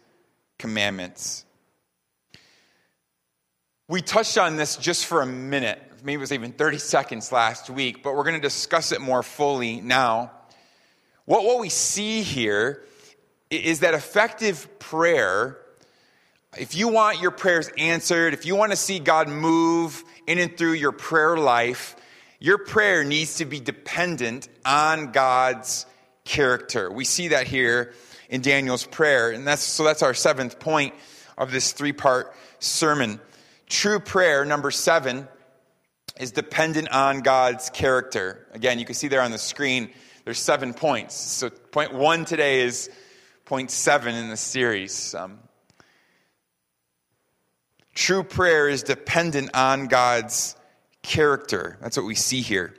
commandments. 0.58 1.44
We 3.88 4.00
touched 4.00 4.38
on 4.38 4.56
this 4.56 4.76
just 4.76 5.04
for 5.04 5.20
a 5.20 5.26
minute, 5.26 5.91
maybe 6.02 6.14
it 6.14 6.20
was 6.20 6.32
even 6.32 6.52
30 6.52 6.78
seconds 6.78 7.32
last 7.32 7.70
week, 7.70 8.02
but 8.02 8.14
we're 8.14 8.24
going 8.24 8.34
to 8.34 8.40
discuss 8.40 8.92
it 8.92 9.00
more 9.00 9.22
fully 9.22 9.80
now. 9.80 10.30
What, 11.24 11.44
what 11.44 11.60
we 11.60 11.68
see 11.68 12.22
here 12.22 12.82
is 13.50 13.80
that 13.80 13.94
effective 13.94 14.78
prayer, 14.78 15.58
if 16.58 16.74
you 16.74 16.88
want 16.88 17.20
your 17.20 17.30
prayers 17.30 17.70
answered, 17.78 18.34
if 18.34 18.46
you 18.46 18.56
want 18.56 18.72
to 18.72 18.76
see 18.76 18.98
God 18.98 19.28
move 19.28 20.02
in 20.26 20.38
and 20.38 20.56
through 20.56 20.72
your 20.72 20.92
prayer 20.92 21.36
life, 21.36 21.96
your 22.40 22.58
prayer 22.58 23.04
needs 23.04 23.36
to 23.36 23.44
be 23.44 23.60
dependent 23.60 24.48
on 24.64 25.12
God's 25.12 25.86
character. 26.24 26.90
We 26.90 27.04
see 27.04 27.28
that 27.28 27.46
here 27.46 27.94
in 28.28 28.40
Daniel's 28.40 28.86
prayer. 28.86 29.30
And 29.30 29.46
that's 29.46 29.62
so 29.62 29.84
that's 29.84 30.02
our 30.02 30.14
seventh 30.14 30.58
point 30.58 30.94
of 31.38 31.52
this 31.52 31.72
three-part 31.72 32.34
sermon. 32.58 33.20
True 33.68 34.00
prayer, 34.00 34.44
number 34.44 34.70
seven, 34.70 35.28
is 36.18 36.32
dependent 36.32 36.90
on 36.90 37.20
God's 37.20 37.70
character. 37.70 38.46
Again, 38.52 38.78
you 38.78 38.84
can 38.84 38.94
see 38.94 39.08
there 39.08 39.22
on 39.22 39.30
the 39.30 39.38
screen, 39.38 39.90
there's 40.24 40.38
seven 40.38 40.74
points. 40.74 41.14
So 41.14 41.50
point 41.50 41.92
one 41.92 42.24
today 42.24 42.60
is 42.60 42.90
point 43.44 43.70
seven 43.70 44.14
in 44.14 44.28
the 44.28 44.36
series. 44.36 45.14
Um, 45.14 45.38
True 47.94 48.22
prayer 48.22 48.70
is 48.70 48.82
dependent 48.82 49.50
on 49.52 49.86
God's 49.86 50.56
character. 51.02 51.76
That's 51.82 51.98
what 51.98 52.06
we 52.06 52.14
see 52.14 52.40
here. 52.40 52.74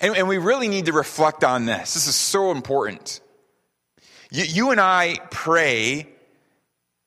And, 0.00 0.16
and 0.16 0.28
we 0.28 0.38
really 0.38 0.68
need 0.68 0.86
to 0.86 0.92
reflect 0.92 1.42
on 1.42 1.66
this. 1.66 1.94
This 1.94 2.06
is 2.06 2.14
so 2.14 2.52
important. 2.52 3.20
You, 4.30 4.44
you 4.44 4.70
and 4.70 4.80
I 4.80 5.16
pray 5.32 6.06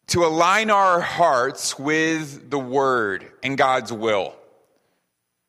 to 0.08 0.26
align 0.26 0.72
our 0.72 1.00
hearts 1.00 1.80
with 1.80 2.50
the 2.50 2.60
Word 2.60 3.32
and 3.42 3.58
God's 3.58 3.94
will. 3.94 4.36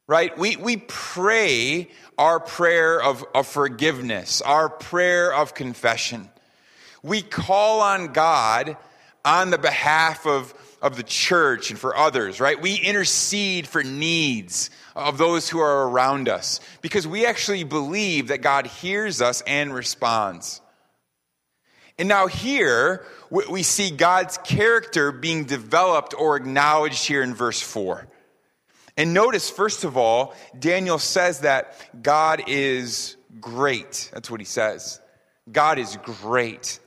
Right? 0.06 0.36
We, 0.38 0.56
we 0.56 0.76
pray 0.76 1.88
our 2.16 2.38
prayer 2.38 3.02
of, 3.02 3.24
of 3.34 3.46
forgiveness, 3.46 4.40
our 4.40 4.68
prayer 4.68 5.34
of 5.34 5.54
confession. 5.54 6.28
We 7.02 7.22
call 7.22 7.80
on 7.80 8.12
God 8.12 8.76
on 9.24 9.50
the 9.50 9.58
behalf 9.58 10.26
of 10.26 10.54
of 10.82 10.96
the 10.96 11.02
church 11.02 11.70
and 11.70 11.78
for 11.78 11.96
others, 11.96 12.40
right? 12.40 12.60
We 12.60 12.76
intercede 12.76 13.66
for 13.66 13.82
needs 13.82 14.70
of 14.94 15.18
those 15.18 15.48
who 15.48 15.58
are 15.58 15.88
around 15.88 16.28
us 16.28 16.60
because 16.80 17.06
we 17.06 17.26
actually 17.26 17.64
believe 17.64 18.28
that 18.28 18.42
God 18.42 18.66
hears 18.66 19.20
us 19.20 19.42
and 19.46 19.74
responds. 19.74 20.60
And 21.98 22.08
now, 22.08 22.26
here, 22.26 23.06
we 23.30 23.62
see 23.62 23.90
God's 23.90 24.38
character 24.38 25.12
being 25.12 25.44
developed 25.44 26.14
or 26.16 26.36
acknowledged 26.36 27.06
here 27.06 27.22
in 27.22 27.34
verse 27.34 27.60
4. 27.60 28.06
And 28.96 29.12
notice, 29.12 29.50
first 29.50 29.84
of 29.84 29.96
all, 29.96 30.34
Daniel 30.58 30.98
says 30.98 31.40
that 31.40 31.76
God 32.02 32.44
is 32.46 33.16
great. 33.40 34.10
That's 34.12 34.30
what 34.30 34.40
he 34.40 34.46
says. 34.46 35.00
God 35.50 35.78
is 35.78 35.98
great. 36.02 36.80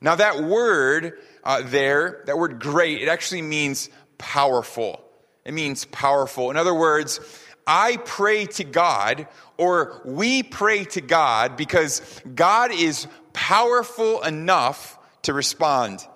Now, 0.00 0.14
that 0.14 0.42
word 0.42 1.14
uh, 1.42 1.62
there, 1.64 2.22
that 2.26 2.38
word 2.38 2.60
great, 2.60 3.02
it 3.02 3.08
actually 3.08 3.42
means 3.42 3.88
powerful. 4.18 5.02
It 5.44 5.52
means 5.52 5.84
powerful. 5.86 6.50
In 6.50 6.56
other 6.56 6.74
words, 6.74 7.20
I 7.66 7.96
pray 7.96 8.46
to 8.46 8.64
God, 8.64 9.26
or 9.56 10.00
we 10.04 10.42
pray 10.42 10.84
to 10.84 11.00
God 11.00 11.56
because 11.56 12.00
God 12.34 12.72
is 12.72 13.08
powerful 13.32 14.22
enough 14.22 14.98
to 15.22 15.32
respond. 15.32 16.06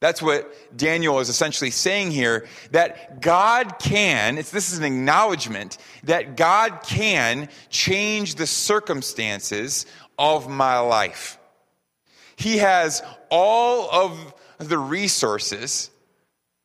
That's 0.00 0.20
what 0.20 0.52
Daniel 0.76 1.20
is 1.20 1.30
essentially 1.30 1.70
saying 1.70 2.10
here 2.10 2.46
that 2.70 3.22
God 3.22 3.78
can, 3.78 4.36
this 4.36 4.72
is 4.72 4.78
an 4.78 4.84
acknowledgement, 4.84 5.78
that 6.04 6.36
God 6.36 6.80
can 6.82 7.48
change 7.70 8.34
the 8.34 8.46
circumstances 8.46 9.86
of 10.18 10.50
my 10.50 10.78
life. 10.80 11.38
He 12.36 12.58
has 12.58 13.02
all 13.30 13.90
of 13.90 14.34
the 14.58 14.78
resources 14.78 15.90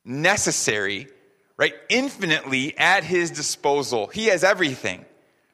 necessary, 0.03 1.07
right, 1.55 1.73
infinitely 1.87 2.77
at 2.77 3.05
his 3.05 3.31
disposal. 3.31 4.07
He 4.07 4.27
has 4.27 4.43
everything, 4.43 5.05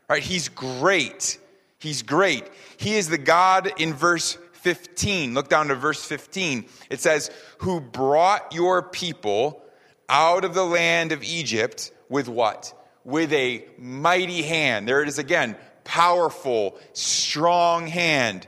right? 0.09 0.23
He's 0.23 0.49
great. 0.49 1.37
He's 1.77 2.01
great. 2.01 2.43
He 2.77 2.95
is 2.95 3.09
the 3.09 3.19
God 3.19 3.71
in 3.79 3.93
verse 3.93 4.39
15. 4.57 5.33
Look 5.33 5.49
down 5.49 5.67
to 5.67 5.75
verse 5.75 6.03
15. 6.03 6.65
It 6.89 6.99
says, 6.99 7.31
Who 7.59 7.79
brought 7.79 8.53
your 8.53 8.81
people 8.81 9.63
out 10.09 10.45
of 10.45 10.53
the 10.53 10.65
land 10.65 11.11
of 11.11 11.23
Egypt 11.23 11.91
with 12.09 12.27
what? 12.27 12.73
With 13.03 13.31
a 13.33 13.65
mighty 13.77 14.43
hand. 14.43 14.87
There 14.87 15.01
it 15.01 15.07
is 15.07 15.19
again. 15.19 15.55
Powerful, 15.83 16.77
strong 16.93 17.87
hand. 17.87 18.47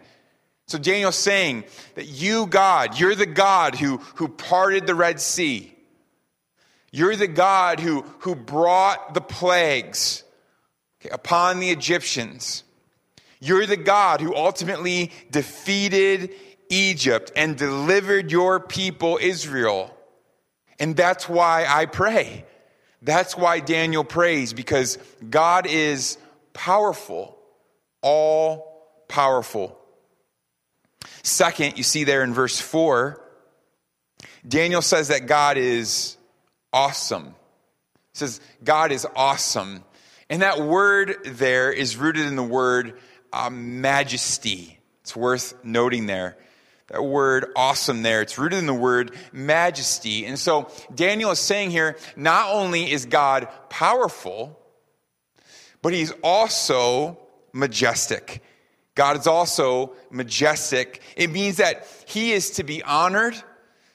So 0.67 0.77
Daniel's 0.77 1.15
saying 1.15 1.63
that 1.95 2.05
you, 2.05 2.45
God, 2.45 2.99
you're 2.99 3.15
the 3.15 3.25
God 3.25 3.75
who, 3.75 3.97
who 4.15 4.27
parted 4.27 4.85
the 4.85 4.95
Red 4.95 5.19
Sea. 5.19 5.73
You're 6.91 7.15
the 7.15 7.27
God 7.27 7.79
who, 7.79 8.01
who 8.19 8.35
brought 8.35 9.13
the 9.13 9.21
plagues 9.21 10.23
okay, 11.01 11.09
upon 11.09 11.59
the 11.59 11.69
Egyptians. 11.71 12.63
You're 13.39 13.65
the 13.65 13.77
God 13.77 14.21
who 14.21 14.35
ultimately 14.35 15.11
defeated 15.31 16.33
Egypt 16.69 17.31
and 17.35 17.57
delivered 17.57 18.31
your 18.31 18.59
people 18.59 19.17
Israel. 19.21 19.95
And 20.79 20.95
that's 20.95 21.27
why 21.27 21.65
I 21.67 21.85
pray. 21.85 22.45
That's 23.01 23.37
why 23.37 23.59
Daniel 23.59 24.03
prays, 24.03 24.53
because 24.53 24.97
God 25.29 25.65
is 25.67 26.17
powerful, 26.53 27.37
all 28.01 29.03
powerful. 29.07 29.77
Second, 31.23 31.77
you 31.77 31.83
see 31.83 32.03
there 32.03 32.23
in 32.23 32.33
verse 32.33 32.59
4, 32.59 33.21
Daniel 34.47 34.81
says 34.81 35.09
that 35.09 35.27
God 35.27 35.57
is 35.57 36.17
awesome. 36.73 37.35
He 38.13 38.19
says, 38.19 38.41
God 38.63 38.91
is 38.91 39.07
awesome. 39.15 39.83
And 40.29 40.41
that 40.41 40.59
word 40.59 41.17
there 41.25 41.71
is 41.71 41.97
rooted 41.97 42.25
in 42.25 42.35
the 42.35 42.43
word 42.43 42.99
uh, 43.33 43.49
majesty. 43.49 44.79
It's 45.01 45.15
worth 45.15 45.53
noting 45.63 46.05
there. 46.05 46.37
That 46.87 47.03
word 47.03 47.51
awesome 47.55 48.01
there, 48.01 48.23
it's 48.23 48.39
rooted 48.39 48.57
in 48.57 48.65
the 48.65 48.73
word 48.73 49.15
majesty. 49.31 50.25
And 50.25 50.39
so 50.39 50.71
Daniel 50.93 51.29
is 51.29 51.39
saying 51.39 51.69
here 51.69 51.97
not 52.15 52.51
only 52.51 52.91
is 52.91 53.05
God 53.05 53.47
powerful, 53.69 54.59
but 55.83 55.93
he's 55.93 56.11
also 56.23 57.19
majestic. 57.53 58.41
God 58.95 59.17
is 59.17 59.27
also 59.27 59.93
majestic. 60.09 61.01
It 61.15 61.29
means 61.29 61.57
that 61.57 61.87
he 62.07 62.31
is 62.31 62.51
to 62.51 62.63
be 62.63 62.81
honored, 62.83 63.35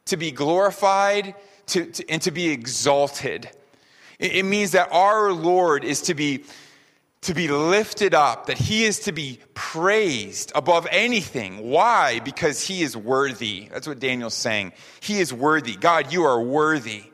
to 0.06 0.16
be 0.16 0.30
glorified, 0.30 1.34
to, 1.66 1.86
to, 1.86 2.08
and 2.08 2.22
to 2.22 2.30
be 2.30 2.48
exalted. 2.48 3.50
It, 4.18 4.36
it 4.36 4.42
means 4.44 4.70
that 4.70 4.92
our 4.92 5.32
Lord 5.32 5.84
is 5.84 6.02
to 6.02 6.14
be 6.14 6.44
to 7.24 7.34
be 7.34 7.48
lifted 7.48 8.14
up, 8.14 8.46
that 8.46 8.58
he 8.58 8.84
is 8.84 9.00
to 9.00 9.12
be 9.12 9.38
praised 9.54 10.52
above 10.54 10.86
anything. 10.90 11.68
Why? 11.68 12.20
Because 12.20 12.66
he 12.66 12.82
is 12.82 12.96
worthy. 12.96 13.68
That's 13.72 13.88
what 13.88 13.98
Daniel's 13.98 14.34
saying. 14.34 14.72
He 15.00 15.20
is 15.20 15.32
worthy. 15.32 15.74
God, 15.76 16.12
you 16.12 16.24
are 16.24 16.40
worthy. 16.40 17.04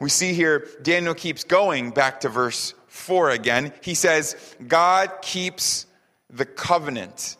We 0.00 0.08
see 0.08 0.34
here, 0.34 0.68
Daniel 0.82 1.14
keeps 1.14 1.42
going 1.42 1.90
back 1.90 2.20
to 2.20 2.28
verse 2.28 2.74
4 2.86 3.30
again. 3.30 3.72
He 3.82 3.94
says, 3.94 4.36
God 4.66 5.10
keeps 5.20 5.86
the 6.30 6.46
covenant. 6.46 7.36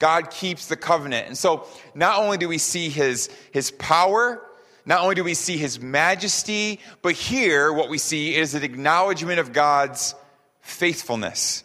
God 0.00 0.30
keeps 0.30 0.66
the 0.66 0.76
covenant. 0.76 1.28
And 1.28 1.38
so, 1.38 1.68
not 1.94 2.18
only 2.18 2.36
do 2.36 2.48
we 2.48 2.58
see 2.58 2.88
his, 2.88 3.30
his 3.52 3.70
power, 3.70 4.42
not 4.84 5.02
only 5.02 5.14
do 5.14 5.22
we 5.22 5.34
see 5.34 5.56
his 5.56 5.78
majesty, 5.78 6.80
but 7.02 7.12
here 7.12 7.72
what 7.72 7.88
we 7.88 7.98
see 7.98 8.34
is 8.34 8.54
an 8.54 8.64
acknowledgement 8.64 9.38
of 9.38 9.52
God's 9.52 10.16
faithfulness. 10.62 11.64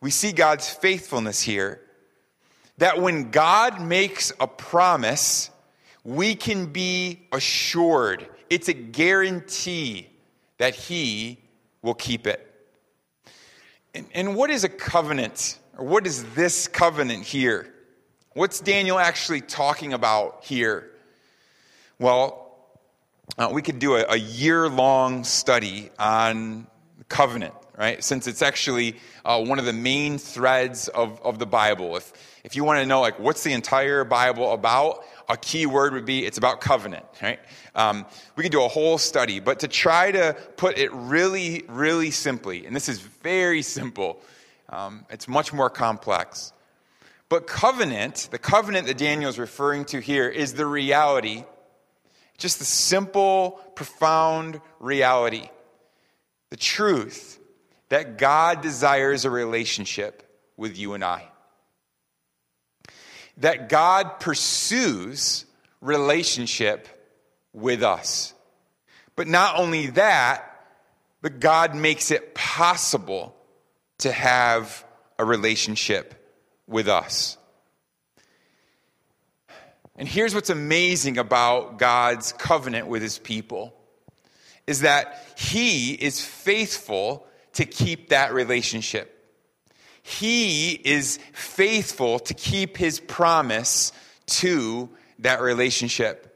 We 0.00 0.10
see 0.10 0.32
God's 0.32 0.68
faithfulness 0.68 1.40
here. 1.40 1.80
That 2.78 3.00
when 3.00 3.30
God 3.30 3.80
makes 3.80 4.32
a 4.38 4.46
promise, 4.46 5.50
we 6.04 6.34
can 6.34 6.66
be 6.66 7.26
assured, 7.32 8.26
it's 8.50 8.68
a 8.68 8.74
guarantee 8.74 10.08
that 10.58 10.74
He 10.74 11.38
will 11.80 11.94
keep 11.94 12.26
it. 12.26 12.42
And, 13.94 14.06
and 14.12 14.36
what 14.36 14.50
is 14.50 14.64
a 14.64 14.68
covenant? 14.68 15.58
Or 15.78 15.86
what 15.86 16.06
is 16.06 16.24
this 16.34 16.68
covenant 16.68 17.24
here? 17.24 17.72
What's 18.34 18.60
Daniel 18.60 18.98
actually 18.98 19.40
talking 19.40 19.94
about 19.94 20.44
here? 20.44 20.90
Well, 21.98 22.54
uh, 23.38 23.48
we 23.50 23.62
could 23.62 23.78
do 23.78 23.96
a, 23.96 24.04
a 24.10 24.16
year 24.16 24.68
long 24.68 25.24
study 25.24 25.90
on 25.98 26.66
covenant 27.08 27.54
right? 27.76 28.02
Since 28.02 28.26
it's 28.26 28.42
actually 28.42 28.96
uh, 29.24 29.42
one 29.42 29.58
of 29.58 29.64
the 29.64 29.72
main 29.72 30.18
threads 30.18 30.88
of, 30.88 31.20
of 31.22 31.38
the 31.38 31.46
Bible. 31.46 31.96
If, 31.96 32.12
if 32.44 32.56
you 32.56 32.64
want 32.64 32.80
to 32.80 32.86
know, 32.86 33.00
like, 33.00 33.18
what's 33.18 33.42
the 33.42 33.52
entire 33.52 34.04
Bible 34.04 34.52
about, 34.52 35.04
a 35.28 35.36
key 35.36 35.66
word 35.66 35.92
would 35.92 36.06
be 36.06 36.24
it's 36.24 36.38
about 36.38 36.60
covenant, 36.60 37.04
right? 37.22 37.40
Um, 37.74 38.06
we 38.36 38.42
could 38.42 38.52
do 38.52 38.62
a 38.62 38.68
whole 38.68 38.98
study, 38.98 39.40
but 39.40 39.60
to 39.60 39.68
try 39.68 40.10
to 40.12 40.36
put 40.56 40.78
it 40.78 40.92
really, 40.92 41.64
really 41.68 42.10
simply, 42.10 42.66
and 42.66 42.74
this 42.74 42.88
is 42.88 43.00
very 43.00 43.62
simple, 43.62 44.20
um, 44.68 45.04
it's 45.10 45.28
much 45.28 45.52
more 45.52 45.68
complex. 45.68 46.52
But 47.28 47.46
covenant, 47.46 48.28
the 48.30 48.38
covenant 48.38 48.86
that 48.86 48.98
Daniel 48.98 49.28
is 49.28 49.38
referring 49.38 49.84
to 49.86 50.00
here, 50.00 50.28
is 50.28 50.54
the 50.54 50.66
reality, 50.66 51.44
just 52.38 52.60
the 52.60 52.64
simple, 52.64 53.60
profound 53.74 54.60
reality, 54.78 55.50
the 56.50 56.56
truth 56.56 57.40
that 57.88 58.18
God 58.18 58.62
desires 58.62 59.24
a 59.24 59.30
relationship 59.30 60.22
with 60.56 60.76
you 60.76 60.94
and 60.94 61.04
I. 61.04 61.28
That 63.38 63.68
God 63.68 64.18
pursues 64.18 65.44
relationship 65.80 66.88
with 67.52 67.82
us. 67.82 68.34
But 69.14 69.28
not 69.28 69.58
only 69.58 69.88
that, 69.88 70.42
but 71.22 71.40
God 71.40 71.74
makes 71.74 72.10
it 72.10 72.34
possible 72.34 73.34
to 73.98 74.12
have 74.12 74.84
a 75.18 75.24
relationship 75.24 76.14
with 76.66 76.88
us. 76.88 77.38
And 79.96 80.06
here's 80.06 80.34
what's 80.34 80.50
amazing 80.50 81.16
about 81.16 81.78
God's 81.78 82.32
covenant 82.32 82.86
with 82.86 83.00
his 83.00 83.18
people 83.18 83.74
is 84.66 84.80
that 84.80 85.24
he 85.38 85.94
is 85.94 86.22
faithful 86.22 87.26
to 87.56 87.64
keep 87.66 88.10
that 88.10 88.32
relationship. 88.32 89.12
He 90.02 90.72
is 90.72 91.18
faithful 91.32 92.18
to 92.20 92.34
keep 92.34 92.76
his 92.76 93.00
promise 93.00 93.92
to 94.26 94.88
that 95.18 95.40
relationship. 95.40 96.32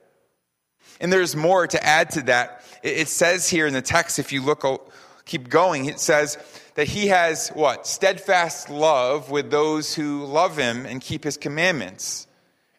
And 1.01 1.13
there's 1.13 1.37
more 1.37 1.67
to 1.67 1.85
add 1.85 2.11
to 2.11 2.23
that. 2.23 2.65
It 2.83 3.09
says 3.09 3.49
here 3.49 3.67
in 3.67 3.73
the 3.73 3.83
text, 3.83 4.19
if 4.19 4.33
you 4.33 4.43
look, 4.43 4.93
keep 5.25 5.49
going, 5.49 5.87
it 5.87 6.01
says 6.01 6.37
that 6.75 6.89
he 6.89 7.09
has 7.09 7.51
what? 7.51 7.87
Steadfast 7.87 8.71
love 8.71 9.31
with 9.31 9.51
those 9.51 9.95
who 9.95 10.25
love 10.25 10.57
him 10.57 10.85
and 10.87 11.01
keep 11.01 11.25
his 11.25 11.37
commandments. 11.37 12.27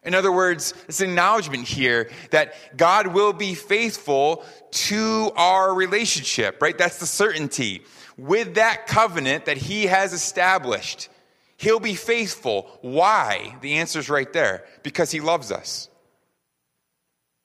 In 0.04 0.14
other 0.14 0.32
words, 0.32 0.74
it's 0.88 1.00
an 1.00 1.10
acknowledgement 1.10 1.66
here 1.66 2.10
that 2.30 2.54
God 2.76 3.08
will 3.08 3.32
be 3.32 3.54
faithful 3.54 4.44
to 4.72 5.30
our 5.36 5.72
relationship, 5.72 6.60
right? 6.60 6.76
That's 6.76 6.98
the 6.98 7.06
certainty. 7.06 7.82
With 8.16 8.54
that 8.54 8.86
covenant 8.86 9.46
that 9.46 9.56
He 9.56 9.86
has 9.86 10.12
established, 10.12 11.08
He'll 11.56 11.80
be 11.80 11.94
faithful. 11.94 12.68
Why? 12.82 13.56
The 13.60 13.74
answer 13.74 13.98
is 13.98 14.10
right 14.10 14.32
there. 14.32 14.64
Because 14.82 15.10
He 15.10 15.20
loves 15.20 15.52
us. 15.52 15.88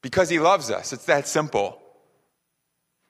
Because 0.02 0.30
He 0.30 0.40
loves 0.40 0.72
us. 0.72 0.94
It's 0.94 1.06
that 1.06 1.28
simple. 1.28 1.82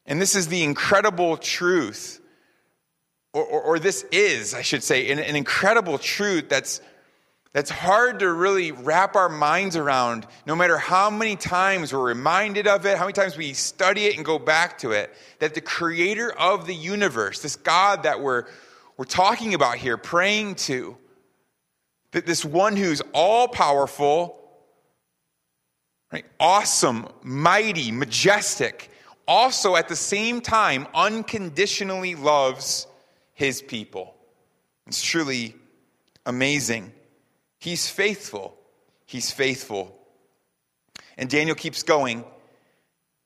And 0.05 0.21
this 0.21 0.35
is 0.35 0.47
the 0.47 0.63
incredible 0.63 1.35
truth, 1.35 2.21
or, 3.33 3.43
or, 3.43 3.61
or 3.61 3.79
this 3.79 4.05
is, 4.11 4.53
I 4.53 4.61
should 4.61 4.81
say, 4.81 5.11
an, 5.11 5.19
an 5.19 5.35
incredible 5.35 5.97
truth 5.97 6.47
that's 6.47 6.79
that's 7.57 7.71
hard 7.71 8.19
to 8.19 8.31
really 8.31 8.71
wrap 8.71 9.15
our 9.15 9.29
minds 9.29 9.75
around, 9.75 10.27
no 10.45 10.55
matter 10.55 10.77
how 10.77 11.09
many 11.09 11.35
times 11.35 11.91
we're 11.91 12.03
reminded 12.03 12.67
of 12.67 12.85
it, 12.85 12.99
how 12.99 13.05
many 13.05 13.13
times 13.13 13.35
we 13.35 13.53
study 13.53 14.05
it 14.05 14.15
and 14.15 14.23
go 14.23 14.37
back 14.37 14.77
to 14.77 14.91
it, 14.91 15.11
that 15.39 15.55
the 15.55 15.61
creator 15.61 16.31
of 16.33 16.67
the 16.67 16.75
universe, 16.75 17.41
this 17.41 17.55
God 17.55 18.03
that 18.03 18.21
we're, 18.21 18.43
we're 18.95 19.05
talking 19.05 19.55
about 19.55 19.77
here, 19.77 19.97
praying 19.97 20.53
to, 20.53 20.95
that 22.11 22.27
this 22.27 22.45
one 22.45 22.75
who's 22.75 23.01
all 23.11 23.47
powerful, 23.47 24.39
right, 26.13 26.25
awesome, 26.39 27.07
mighty, 27.23 27.91
majestic, 27.91 28.91
also 29.27 29.75
at 29.75 29.87
the 29.87 29.95
same 29.95 30.41
time 30.41 30.85
unconditionally 30.93 32.13
loves 32.13 32.85
his 33.33 33.63
people. 33.63 34.13
It's 34.85 35.01
truly 35.01 35.55
amazing. 36.23 36.93
He's 37.59 37.89
faithful. 37.89 38.57
He's 39.05 39.31
faithful. 39.31 39.97
And 41.17 41.29
Daniel 41.29 41.55
keeps 41.55 41.83
going. 41.83 42.23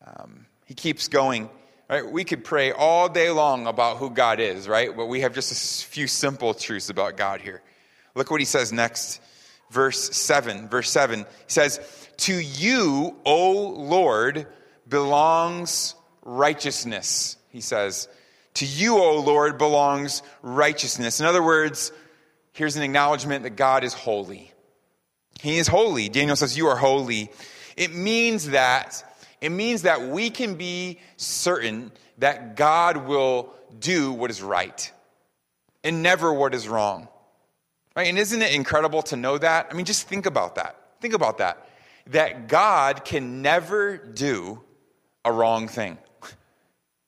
Um, 0.06 0.46
he 0.66 0.74
keeps 0.74 1.08
going. 1.08 1.50
Right? 1.90 2.10
We 2.10 2.24
could 2.24 2.46
pray 2.46 2.72
all 2.72 3.10
day 3.10 3.30
long 3.32 3.68
about 3.68 3.98
who 3.98 4.10
God 4.10 4.40
is, 4.40 4.68
right? 4.68 4.96
But 4.96 5.08
we 5.08 5.22
have 5.22 5.34
just 5.34 5.52
a 5.52 5.86
few 5.88 6.08
simple 6.08 6.54
truths 6.54 6.90
about 6.90 7.18
God 7.18 7.42
here. 7.42 7.62
Look 8.16 8.32
what 8.32 8.40
he 8.40 8.46
says 8.46 8.72
next. 8.72 9.20
Verse 9.70 10.16
7. 10.16 10.70
Verse 10.70 10.90
7. 10.90 11.20
He 11.20 11.26
says, 11.48 11.80
To 12.18 12.34
you, 12.34 13.18
O 13.26 13.70
Lord, 13.78 14.48
belongs 14.88 15.96
righteousness. 16.24 17.36
He 17.50 17.62
says, 17.62 18.08
To 18.56 18.66
you, 18.66 18.98
O 18.98 19.20
Lord, 19.20 19.58
belongs 19.58 20.24
righteousness. 20.42 21.20
In 21.20 21.26
other 21.26 21.44
words, 21.44 21.92
here's 22.62 22.76
an 22.76 22.84
acknowledgement 22.84 23.42
that 23.42 23.56
God 23.56 23.84
is 23.84 23.92
holy. 23.92 24.52
He 25.40 25.58
is 25.58 25.68
holy. 25.68 26.10
Daniel 26.10 26.36
says, 26.36 26.56
You 26.56 26.68
are 26.68 26.76
holy. 26.76 27.32
It 27.76 27.92
means 27.92 28.52
that 28.52 29.04
it 29.42 29.50
means 29.50 29.82
that 29.82 30.04
we 30.10 30.30
can 30.30 30.54
be 30.54 31.00
certain 31.18 31.92
that 32.20 32.56
God 32.56 33.08
will 33.08 33.52
do 33.80 34.12
what 34.12 34.30
is 34.30 34.44
right 34.44 34.92
and 35.84 36.04
never 36.04 36.32
what 36.32 36.54
is 36.54 36.68
wrong. 36.68 37.08
Right? 37.96 38.06
And 38.06 38.20
isn't 38.20 38.40
it 38.40 38.54
incredible 38.54 39.02
to 39.04 39.16
know 39.16 39.40
that? 39.40 39.70
I 39.72 39.74
mean, 39.74 39.88
just 39.88 40.08
think 40.08 40.28
about 40.28 40.54
that. 40.54 40.76
Think 41.02 41.16
about 41.16 41.40
that. 41.40 41.68
That 42.12 42.48
God 42.48 43.04
can 43.04 43.42
never 43.42 43.98
do 43.98 44.62
a 45.26 45.34
wrong 45.34 45.68
thing. 45.68 45.98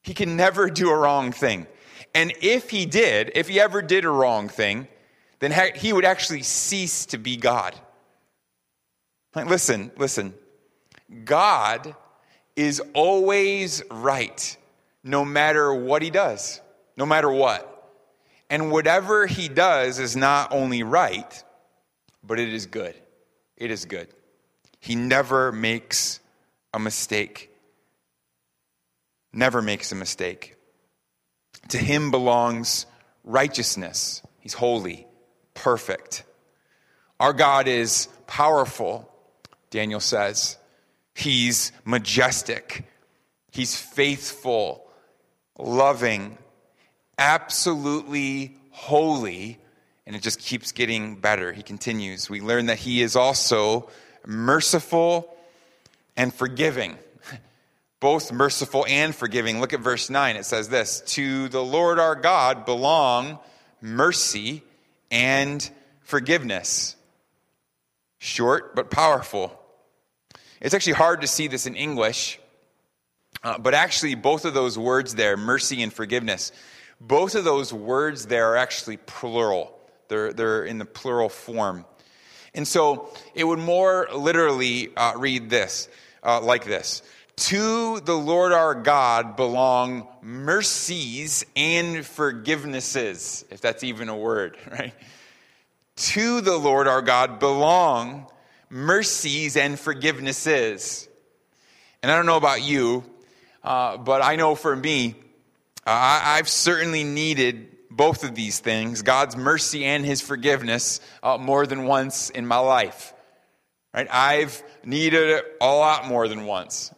He 0.01 0.15
can 0.15 0.35
never 0.35 0.71
do 0.71 0.89
a 0.89 0.97
wrong 0.97 1.31
thing. 1.31 1.67
And 2.15 2.33
if 2.41 2.71
he 2.71 2.87
did, 2.87 3.31
if 3.35 3.49
he 3.49 3.59
ever 3.59 3.83
did 3.83 4.03
a 4.03 4.09
wrong 4.09 4.49
thing, 4.49 4.87
then 5.43 5.73
he 5.75 5.91
would 5.91 6.05
actually 6.05 6.41
cease 6.41 7.07
to 7.07 7.17
be 7.17 7.35
God. 7.35 7.75
Listen, 9.35 9.91
listen. 9.97 10.33
God 11.25 11.95
is 12.55 12.81
always 12.93 13.83
right, 13.91 14.57
no 15.03 15.25
matter 15.25 15.73
what 15.73 16.01
he 16.01 16.11
does, 16.11 16.61
no 16.95 17.05
matter 17.05 17.29
what. 17.29 17.69
And 18.49 18.71
whatever 18.71 19.25
he 19.27 19.49
does 19.49 19.99
is 19.99 20.15
not 20.15 20.53
only 20.53 20.81
right, 20.81 21.43
but 22.23 22.39
it 22.39 22.53
is 22.53 22.65
good. 22.65 22.95
It 23.57 23.69
is 23.69 23.83
good. 23.83 24.07
He 24.79 24.95
never 24.95 25.51
makes 25.51 26.21
a 26.73 26.79
mistake. 26.79 27.49
Never 29.33 29.61
makes 29.61 29.91
a 29.91 29.95
mistake. 29.95 30.55
To 31.69 31.77
him 31.77 32.11
belongs 32.11 32.85
righteousness. 33.25 34.21
He's 34.39 34.53
holy 34.53 35.05
perfect. 35.53 36.23
Our 37.19 37.33
God 37.33 37.67
is 37.67 38.07
powerful, 38.27 39.09
Daniel 39.69 39.99
says. 39.99 40.57
He's 41.13 41.71
majestic. 41.85 42.85
He's 43.51 43.75
faithful, 43.75 44.87
loving, 45.57 46.37
absolutely 47.17 48.57
holy. 48.71 49.59
And 50.05 50.15
it 50.15 50.21
just 50.21 50.39
keeps 50.39 50.71
getting 50.71 51.15
better. 51.15 51.53
He 51.53 51.63
continues. 51.63 52.29
We 52.29 52.41
learn 52.41 52.65
that 52.65 52.79
he 52.79 53.01
is 53.01 53.15
also 53.15 53.89
merciful 54.25 55.33
and 56.17 56.33
forgiving. 56.33 56.97
Both 57.99 58.31
merciful 58.31 58.85
and 58.89 59.15
forgiving. 59.15 59.61
Look 59.61 59.73
at 59.73 59.79
verse 59.79 60.09
9. 60.09 60.35
It 60.35 60.45
says 60.45 60.67
this 60.67 61.01
To 61.01 61.47
the 61.47 61.63
Lord 61.63 61.99
our 61.99 62.15
God 62.15 62.65
belong 62.65 63.39
mercy 63.81 64.63
and 65.13 65.69
forgiveness. 66.01 66.97
Short 68.17 68.75
but 68.75 68.89
powerful. 68.89 69.57
It's 70.59 70.73
actually 70.73 70.93
hard 70.93 71.21
to 71.21 71.27
see 71.27 71.47
this 71.47 71.67
in 71.67 71.75
English, 71.75 72.39
uh, 73.43 73.57
but 73.57 73.73
actually, 73.73 74.15
both 74.15 74.45
of 74.45 74.53
those 74.53 74.77
words 74.77 75.15
there, 75.15 75.37
mercy 75.37 75.83
and 75.83 75.93
forgiveness, 75.93 76.51
both 76.99 77.35
of 77.35 77.43
those 77.43 77.73
words 77.73 78.25
there 78.25 78.51
are 78.51 78.57
actually 78.57 78.97
plural. 78.97 79.77
They're, 80.07 80.33
they're 80.33 80.63
in 80.63 80.77
the 80.77 80.85
plural 80.85 81.29
form. 81.29 81.85
And 82.55 82.67
so 82.67 83.13
it 83.35 83.43
would 83.43 83.59
more 83.59 84.07
literally 84.13 84.95
uh, 84.95 85.13
read 85.17 85.49
this, 85.49 85.89
uh, 86.23 86.39
like 86.41 86.65
this 86.65 87.01
To 87.35 87.99
the 87.99 88.13
Lord 88.13 88.51
our 88.51 88.75
God 88.75 89.35
belong 89.35 90.07
mercies 90.21 91.45
and 91.55 91.97
forgivenesses, 91.97 93.43
if 93.49 93.59
that's 93.59 93.83
even 93.83 94.09
a 94.09 94.15
word, 94.15 94.57
right? 94.71 94.93
To 95.95 96.41
the 96.41 96.57
Lord 96.57 96.87
our 96.87 97.01
God 97.01 97.39
belong 97.39 98.27
mercies 98.69 99.57
and 99.57 99.75
forgivenesses. 99.75 101.07
And 102.01 102.11
I 102.11 102.15
don't 102.15 102.25
know 102.25 102.37
about 102.37 102.61
you, 102.61 103.03
uh, 103.63 103.97
but 103.97 104.23
I 104.23 104.35
know 104.35 104.55
for 104.55 104.75
me, 104.75 105.15
uh, 105.85 106.21
I've 106.23 106.49
certainly 106.49 107.03
needed 107.03 107.69
both 107.89 108.23
of 108.23 108.35
these 108.35 108.59
things 108.59 109.01
God's 109.01 109.35
mercy 109.35 109.85
and 109.85 110.05
His 110.05 110.21
forgiveness 110.21 110.99
uh, 111.21 111.37
more 111.37 111.65
than 111.65 111.85
once 111.85 112.29
in 112.29 112.45
my 112.45 112.57
life. 112.57 113.13
Right? 113.93 114.07
I've 114.09 114.63
needed 114.83 115.29
it 115.29 115.45
a 115.61 115.67
lot 115.67 116.07
more 116.07 116.27
than 116.27 116.45
once. 116.45 116.91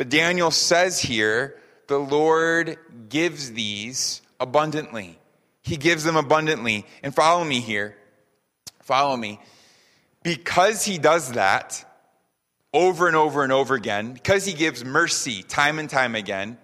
But 0.00 0.08
Daniel 0.08 0.50
says 0.50 0.98
here, 0.98 1.58
the 1.86 1.98
Lord 1.98 2.78
gives 3.10 3.52
these 3.52 4.22
abundantly. 4.40 5.18
He 5.62 5.76
gives 5.76 6.04
them 6.04 6.16
abundantly. 6.16 6.86
And 7.02 7.14
follow 7.14 7.44
me 7.44 7.60
here. 7.60 7.98
Follow 8.80 9.14
me. 9.14 9.40
Because 10.22 10.86
he 10.86 10.96
does 10.96 11.32
that 11.32 11.84
over 12.72 13.08
and 13.08 13.16
over 13.16 13.44
and 13.44 13.52
over 13.52 13.74
again, 13.74 14.14
because 14.14 14.46
he 14.46 14.54
gives 14.54 14.86
mercy 14.86 15.42
time 15.42 15.78
and 15.78 15.90
time 15.90 16.14
again, 16.14 16.56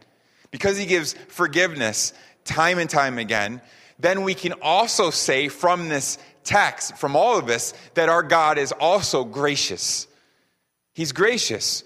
because 0.51 0.79
he 0.79 0.87
gives 0.87 1.13
forgiveness 1.29 2.15
time 2.47 2.79
and 2.79 2.89
time 2.89 3.19
again, 3.19 3.61
then 3.99 4.23
we 4.23 4.33
can 4.33 4.55
also 4.63 5.11
say 5.11 5.49
from 5.49 5.91
this 5.91 6.17
text, 6.43 6.97
from 6.97 7.15
all 7.15 7.39
of 7.39 7.47
this, 7.47 7.75
that 7.97 8.09
our 8.09 8.23
God 8.23 8.57
is 8.57 8.73
also 8.73 9.25
gracious. 9.25 10.07
He's 10.95 11.13
gracious. 11.13 11.85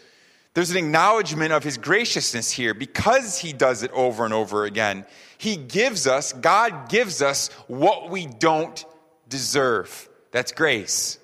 There's 0.54 0.70
an 0.70 0.76
acknowledgement 0.76 1.52
of 1.52 1.62
his 1.62 1.78
graciousness 1.78 2.50
here 2.50 2.74
because 2.74 3.38
he 3.38 3.52
does 3.52 3.82
it 3.82 3.90
over 3.92 4.24
and 4.24 4.34
over 4.34 4.64
again. 4.64 5.06
He 5.38 5.56
gives 5.56 6.06
us, 6.06 6.32
God 6.32 6.88
gives 6.88 7.22
us 7.22 7.48
what 7.68 8.10
we 8.10 8.26
don't 8.26 8.84
deserve. 9.28 10.08
That's 10.32 10.52
grace. 10.52 11.18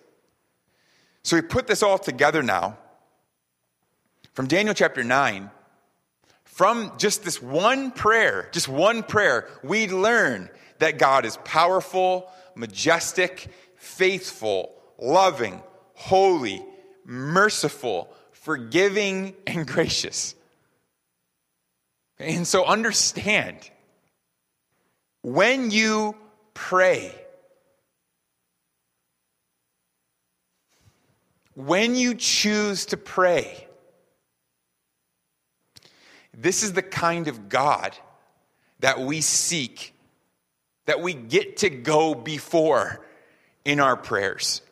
So 1.22 1.36
we 1.36 1.42
put 1.42 1.66
this 1.66 1.82
all 1.82 1.98
together 1.98 2.42
now 2.42 2.78
from 4.32 4.46
Daniel 4.46 4.74
chapter 4.74 5.02
9. 5.02 5.50
From 6.44 6.92
just 6.96 7.22
this 7.22 7.42
one 7.42 7.90
prayer, 7.90 8.48
just 8.52 8.68
one 8.68 9.02
prayer, 9.02 9.46
we 9.62 9.88
learn 9.88 10.48
that 10.78 10.98
God 10.98 11.26
is 11.26 11.36
powerful, 11.38 12.30
majestic, 12.54 13.48
faithful, 13.76 14.72
loving, 14.98 15.62
holy, 15.94 16.64
merciful, 17.04 18.08
forgiving, 18.46 19.34
and 19.44 19.66
gracious. 19.66 20.36
And 22.20 22.46
so 22.46 22.64
understand 22.64 23.56
when 25.22 25.72
you 25.72 26.14
pray, 26.54 27.12
when 31.54 31.96
you 31.96 32.14
choose 32.14 32.86
to 32.86 32.96
pray, 32.96 33.66
this 36.32 36.62
is 36.62 36.72
the 36.72 36.82
kind 36.82 37.26
of 37.26 37.48
God 37.48 37.98
that 38.78 39.00
we 39.00 39.22
seek, 39.22 39.92
that 40.84 41.00
we 41.00 41.14
get 41.14 41.56
to 41.58 41.68
go 41.68 42.14
before 42.14 43.04
in 43.64 43.80
our 43.80 43.96
prayers. 43.96 44.62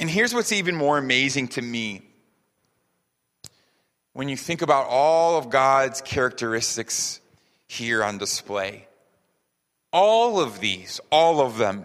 And 0.00 0.08
here's 0.08 0.32
what's 0.32 0.52
even 0.52 0.76
more 0.76 0.98
amazing 0.98 1.48
to 1.48 1.62
me 1.62 2.02
when 4.12 4.28
you 4.28 4.36
think 4.36 4.62
about 4.62 4.86
all 4.88 5.38
of 5.38 5.50
God's 5.50 6.00
characteristics 6.00 7.20
here 7.66 8.02
on 8.02 8.18
display. 8.18 8.86
All 9.92 10.40
of 10.40 10.60
these, 10.60 11.00
all 11.10 11.40
of 11.40 11.58
them, 11.58 11.84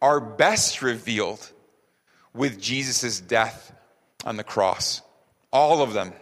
are 0.00 0.20
best 0.20 0.82
revealed 0.82 1.50
with 2.34 2.60
Jesus' 2.60 3.20
death 3.20 3.72
on 4.24 4.36
the 4.36 4.44
cross. 4.44 5.02
All 5.52 5.82
of 5.82 5.92
them. 5.92 6.12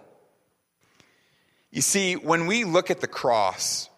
You 1.71 1.83
see, 1.83 2.15
when 2.15 2.47
we 2.47 2.65
look 2.65 2.91
at 2.91 3.01
the 3.01 3.07
cross, 3.07 3.91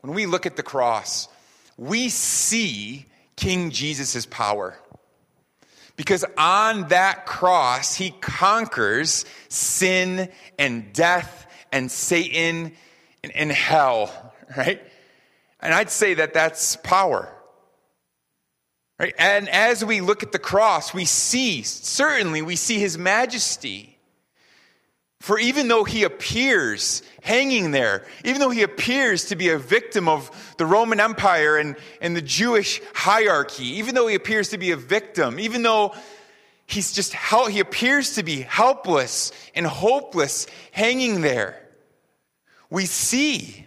when 0.00 0.14
we 0.14 0.26
look 0.26 0.46
at 0.46 0.56
the 0.56 0.62
cross, 0.62 1.28
we 1.76 2.08
see 2.08 3.06
King 3.36 3.70
Jesus' 3.70 4.26
power. 4.26 4.76
Because 5.98 6.24
on 6.38 6.88
that 6.88 7.26
cross, 7.26 7.96
he 7.96 8.12
conquers 8.12 9.24
sin 9.48 10.30
and 10.56 10.92
death 10.92 11.46
and 11.72 11.90
Satan 11.90 12.72
and, 13.24 13.32
and 13.34 13.50
hell, 13.50 14.32
right? 14.56 14.80
And 15.58 15.74
I'd 15.74 15.90
say 15.90 16.14
that 16.14 16.34
that's 16.34 16.76
power. 16.76 17.28
Right? 19.00 19.12
And 19.18 19.48
as 19.48 19.84
we 19.84 20.00
look 20.00 20.22
at 20.22 20.30
the 20.30 20.38
cross, 20.38 20.94
we 20.94 21.04
see, 21.04 21.62
certainly, 21.62 22.42
we 22.42 22.54
see 22.54 22.78
his 22.78 22.96
majesty. 22.96 23.97
For 25.20 25.38
even 25.38 25.68
though 25.68 25.84
he 25.84 26.04
appears 26.04 27.02
hanging 27.22 27.72
there, 27.72 28.04
even 28.24 28.40
though 28.40 28.50
he 28.50 28.62
appears 28.62 29.26
to 29.26 29.36
be 29.36 29.48
a 29.48 29.58
victim 29.58 30.08
of 30.08 30.54
the 30.58 30.66
Roman 30.66 31.00
Empire 31.00 31.56
and, 31.56 31.76
and 32.00 32.16
the 32.16 32.22
Jewish 32.22 32.80
hierarchy, 32.94 33.78
even 33.78 33.94
though 33.94 34.06
he 34.06 34.14
appears 34.14 34.50
to 34.50 34.58
be 34.58 34.70
a 34.70 34.76
victim, 34.76 35.40
even 35.40 35.62
though 35.62 35.94
he's 36.66 36.92
just 36.92 37.14
he 37.48 37.60
appears 37.60 38.14
to 38.14 38.22
be 38.22 38.42
helpless 38.42 39.32
and 39.54 39.66
hopeless 39.66 40.46
hanging 40.70 41.20
there, 41.20 41.60
we 42.70 42.86
see 42.86 43.66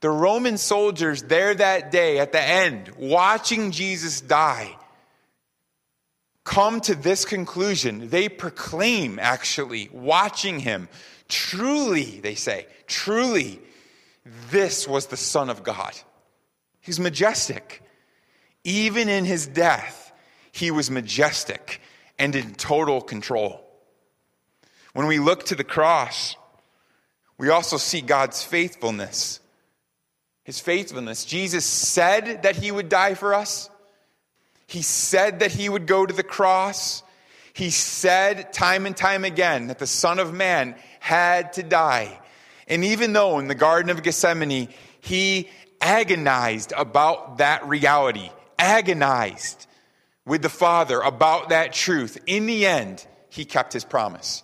the 0.00 0.10
Roman 0.10 0.56
soldiers 0.56 1.24
there 1.24 1.54
that 1.54 1.90
day 1.90 2.20
at 2.20 2.32
the 2.32 2.40
end, 2.40 2.90
watching 2.96 3.70
Jesus 3.70 4.20
die 4.22 4.76
come 6.48 6.80
to 6.80 6.94
this 6.94 7.26
conclusion. 7.26 8.08
They 8.08 8.30
proclaim, 8.30 9.18
actually, 9.18 9.90
watching 9.92 10.58
him, 10.58 10.88
truly, 11.28 12.20
they 12.20 12.34
say, 12.34 12.66
truly, 12.86 13.60
this 14.50 14.88
was 14.88 15.06
the 15.06 15.16
Son 15.18 15.50
of 15.50 15.62
God. 15.62 15.92
He's 16.80 16.98
majestic. 16.98 17.82
Even 18.64 19.10
in 19.10 19.26
his 19.26 19.46
death, 19.46 20.10
he 20.50 20.70
was 20.70 20.90
majestic 20.90 21.82
and 22.18 22.34
in 22.34 22.54
total 22.54 23.02
control. 23.02 23.62
When 24.94 25.06
we 25.06 25.18
look 25.18 25.44
to 25.44 25.54
the 25.54 25.64
cross, 25.64 26.34
we 27.36 27.50
also 27.50 27.76
see 27.76 28.00
God's 28.00 28.42
faithfulness. 28.42 29.40
His 30.44 30.60
faithfulness. 30.60 31.26
Jesus 31.26 31.66
said 31.66 32.42
that 32.44 32.56
he 32.56 32.70
would 32.72 32.88
die 32.88 33.12
for 33.12 33.34
us. 33.34 33.68
He 34.68 34.82
said 34.82 35.40
that 35.40 35.50
he 35.50 35.68
would 35.70 35.86
go 35.86 36.04
to 36.04 36.12
the 36.12 36.22
cross. 36.22 37.02
He 37.54 37.70
said 37.70 38.52
time 38.52 38.84
and 38.84 38.94
time 38.94 39.24
again 39.24 39.68
that 39.68 39.78
the 39.78 39.86
Son 39.86 40.18
of 40.18 40.34
Man 40.34 40.76
had 41.00 41.54
to 41.54 41.62
die. 41.62 42.20
And 42.68 42.84
even 42.84 43.14
though 43.14 43.38
in 43.38 43.48
the 43.48 43.54
Garden 43.54 43.90
of 43.90 44.02
Gethsemane, 44.02 44.68
he 45.00 45.48
agonized 45.80 46.74
about 46.76 47.38
that 47.38 47.66
reality, 47.66 48.30
agonized 48.58 49.66
with 50.26 50.42
the 50.42 50.50
Father 50.50 51.00
about 51.00 51.48
that 51.48 51.72
truth, 51.72 52.18
in 52.26 52.44
the 52.44 52.66
end, 52.66 53.06
he 53.30 53.46
kept 53.46 53.72
his 53.72 53.84
promise. 53.84 54.42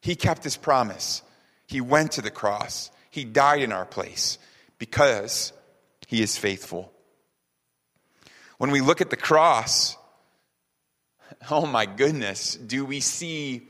He 0.00 0.14
kept 0.14 0.44
his 0.44 0.56
promise. 0.56 1.22
He 1.66 1.80
went 1.80 2.12
to 2.12 2.22
the 2.22 2.30
cross. 2.30 2.92
He 3.10 3.24
died 3.24 3.62
in 3.62 3.72
our 3.72 3.84
place 3.84 4.38
because 4.78 5.52
he 6.06 6.22
is 6.22 6.38
faithful. 6.38 6.92
When 8.58 8.70
we 8.70 8.80
look 8.80 9.00
at 9.00 9.10
the 9.10 9.16
cross, 9.16 9.96
oh 11.50 11.66
my 11.66 11.86
goodness, 11.86 12.56
do 12.56 12.84
we 12.84 13.00
see 13.00 13.68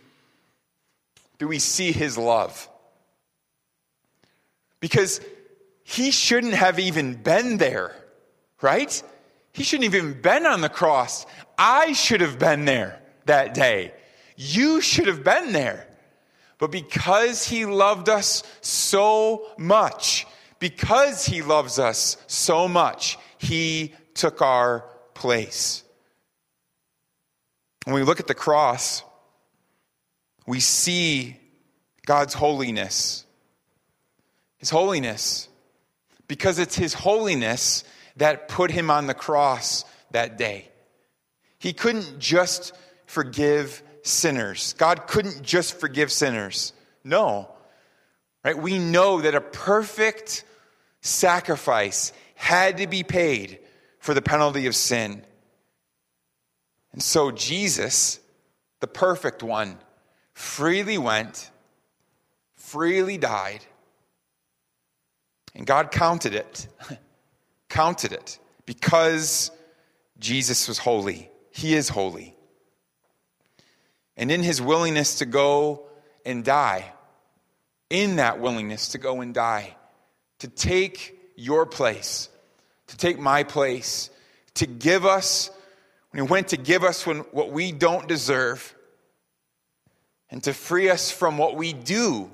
do 1.39 1.49
we 1.49 1.59
see 1.59 1.93
his 1.93 2.17
love? 2.17 2.69
Because 4.81 5.21
he 5.85 6.11
shouldn't 6.11 6.55
have 6.55 6.79
even 6.79 7.15
been 7.15 7.59
there, 7.59 7.95
right? 8.63 9.03
He 9.53 9.63
shouldn't 9.63 9.93
have 9.93 9.95
even 9.95 10.21
been 10.21 10.47
on 10.47 10.61
the 10.61 10.69
cross. 10.69 11.27
I 11.59 11.93
should 11.93 12.21
have 12.21 12.39
been 12.39 12.65
there 12.65 13.01
that 13.27 13.55
day. 13.55 13.93
You 14.37 14.81
should 14.81 15.07
have 15.07 15.25
been 15.25 15.53
there. 15.53 15.87
But 16.59 16.71
because 16.71 17.47
he 17.47 17.67
loved 17.67 18.09
us 18.09 18.43
so 18.63 19.47
much, 19.59 20.27
because 20.59 21.27
he 21.27 21.43
loves 21.43 21.79
us 21.79 22.17
so 22.27 22.67
much, 22.67 23.19
he 23.39 23.95
took 24.17 24.43
our 24.43 24.85
place. 25.15 25.85
When 27.85 27.95
we 27.95 28.03
look 28.03 28.19
at 28.19 28.27
the 28.27 28.35
cross, 28.35 29.05
we 30.47 30.61
see 30.61 31.37
God's 32.05 32.35
holiness. 32.35 33.25
His 34.59 34.71
holiness. 34.71 35.49
Because 36.27 36.59
it's 36.59 36.77
His 36.77 36.95
holiness 36.95 37.85
that 38.17 38.49
put 38.49 38.71
Him 38.71 38.91
on 38.91 39.07
the 39.07 39.15
cross 39.15 39.85
that 40.11 40.39
day. 40.39 40.69
He 41.59 41.73
couldn't 41.73 42.19
just 42.19 42.73
forgive 43.07 43.83
sinners. 44.03 44.75
God 44.75 45.07
couldn't 45.07 45.43
just 45.43 45.79
forgive 45.79 46.11
sinners. 46.11 46.73
No. 47.05 47.49
Right? 48.45 48.57
We 48.57 48.79
know 48.79 49.21
that 49.21 49.35
a 49.35 49.41
perfect 49.41 50.45
sacrifice 51.01 52.13
had 52.35 52.79
to 52.79 52.87
be 52.87 53.03
paid 53.03 53.61
for 54.07 54.15
the 54.15 54.23
penalty 54.23 54.69
of 54.69 54.77
sin. 54.77 55.21
And 56.93 57.03
so 57.03 57.33
Jesus, 57.33 58.21
the 58.79 58.87
perfect 58.87 59.43
one, 59.43 59.79
freely 60.33 60.97
went, 60.97 61.51
freely 62.55 63.19
died, 63.19 63.65
and 65.57 65.67
God 65.67 65.91
counted 65.91 66.35
it. 66.35 66.69
counted 67.69 68.13
it 68.13 68.39
because 68.65 69.51
Jesus 70.21 70.69
was 70.69 70.79
holy. 70.79 71.29
He 71.51 71.75
is 71.75 71.89
holy. 71.89 72.37
And 74.17 74.31
in 74.31 74.45
his 74.45 74.63
willingness 74.63 75.19
to 75.19 75.27
go 75.27 75.89
and 76.25 76.45
die, 76.45 76.93
in 77.91 78.17
that 78.17 78.39
willingness 78.39 78.91
to 78.91 78.99
go 78.99 79.21
and 79.21 79.35
die, 79.35 79.77
to 80.39 80.49
take 80.49 81.19
your 81.35 81.67
place, 81.67 82.29
to 82.89 82.97
take 82.97 83.19
my 83.19 83.43
place, 83.43 84.11
to 84.55 84.67
give 84.67 85.05
us, 85.05 85.51
when 86.11 86.25
He 86.25 86.31
went 86.31 86.49
to 86.49 86.57
give 86.57 86.85
us 86.85 87.07
when, 87.07 87.19
what 87.33 87.51
we 87.51 87.73
don't 87.73 88.09
deserve, 88.09 88.75
and 90.31 90.43
to 90.45 90.53
free 90.53 90.91
us 90.91 91.11
from 91.11 91.39
what 91.39 91.57
we 91.57 91.73
do 91.73 92.31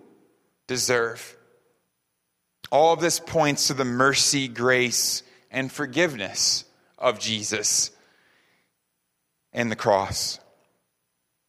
deserve. 0.66 1.36
All 2.70 2.92
of 2.92 3.00
this 3.00 3.20
points 3.20 3.66
to 3.66 3.74
the 3.74 3.84
mercy, 3.84 4.48
grace, 4.48 5.22
and 5.50 5.70
forgiveness 5.70 6.64
of 6.96 7.18
Jesus 7.18 7.90
and 9.52 9.70
the 9.70 9.76
cross. 9.76 10.38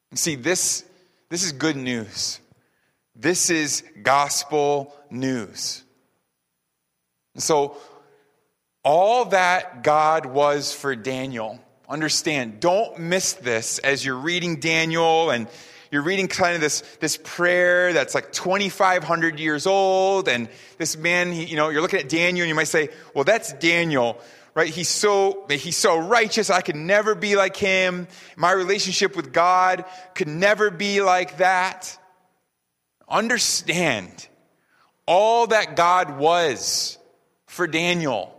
And 0.10 0.20
see, 0.20 0.36
this, 0.36 0.84
this 1.30 1.44
is 1.44 1.54
good 1.54 1.78
news. 1.78 2.39
This 3.16 3.50
is 3.50 3.84
gospel 4.02 4.96
news. 5.10 5.84
And 7.34 7.42
so, 7.42 7.78
all 8.84 9.26
that 9.26 9.84
God 9.84 10.26
was 10.26 10.74
for 10.74 10.96
Daniel. 10.96 11.60
Understand, 11.88 12.60
don't 12.60 13.00
miss 13.00 13.34
this 13.34 13.80
as 13.80 14.06
you're 14.06 14.17
reading 14.17 14.60
Daniel 14.60 15.30
and 15.30 15.48
you're 15.91 16.02
reading 16.02 16.28
kind 16.28 16.56
of 16.56 16.62
this, 16.62 16.82
this 17.00 17.17
prayer 17.17 17.93
that's 17.93 18.15
like 18.15 18.32
2,500 18.32 19.39
years 19.39 19.67
old. 19.67 20.28
And 20.28 20.50
this 20.78 20.98
man, 20.98 21.32
he, 21.32 21.46
you 21.46 21.56
know, 21.56 21.69
you're 21.69 21.82
looking 21.82 22.00
at 22.00 22.10
Daniel 22.10 22.43
and 22.43 22.50
you 22.50 22.56
might 22.56 22.63
say, 22.63 22.89
well, 23.13 23.24
that's 23.24 23.54
Daniel, 23.54 24.19
right? 24.56 24.69
He's 24.69 24.89
so, 24.89 25.46
he's 25.50 25.78
so 25.78 25.98
righteous. 25.98 26.50
I 26.50 26.62
could 26.62 26.76
never 26.76 27.15
be 27.15 27.36
like 27.36 27.56
him. 27.56 28.08
My 28.36 28.52
relationship 28.52 29.15
with 29.15 29.32
God 29.32 29.86
could 30.15 30.28
never 30.28 30.72
be 30.72 31.02
like 31.02 31.38
that. 31.38 31.98
Understand 33.08 34.28
all 35.06 35.48
that 35.48 35.76
God 35.76 36.17
was 36.17 36.98
for 37.46 37.67
Daniel 37.67 38.33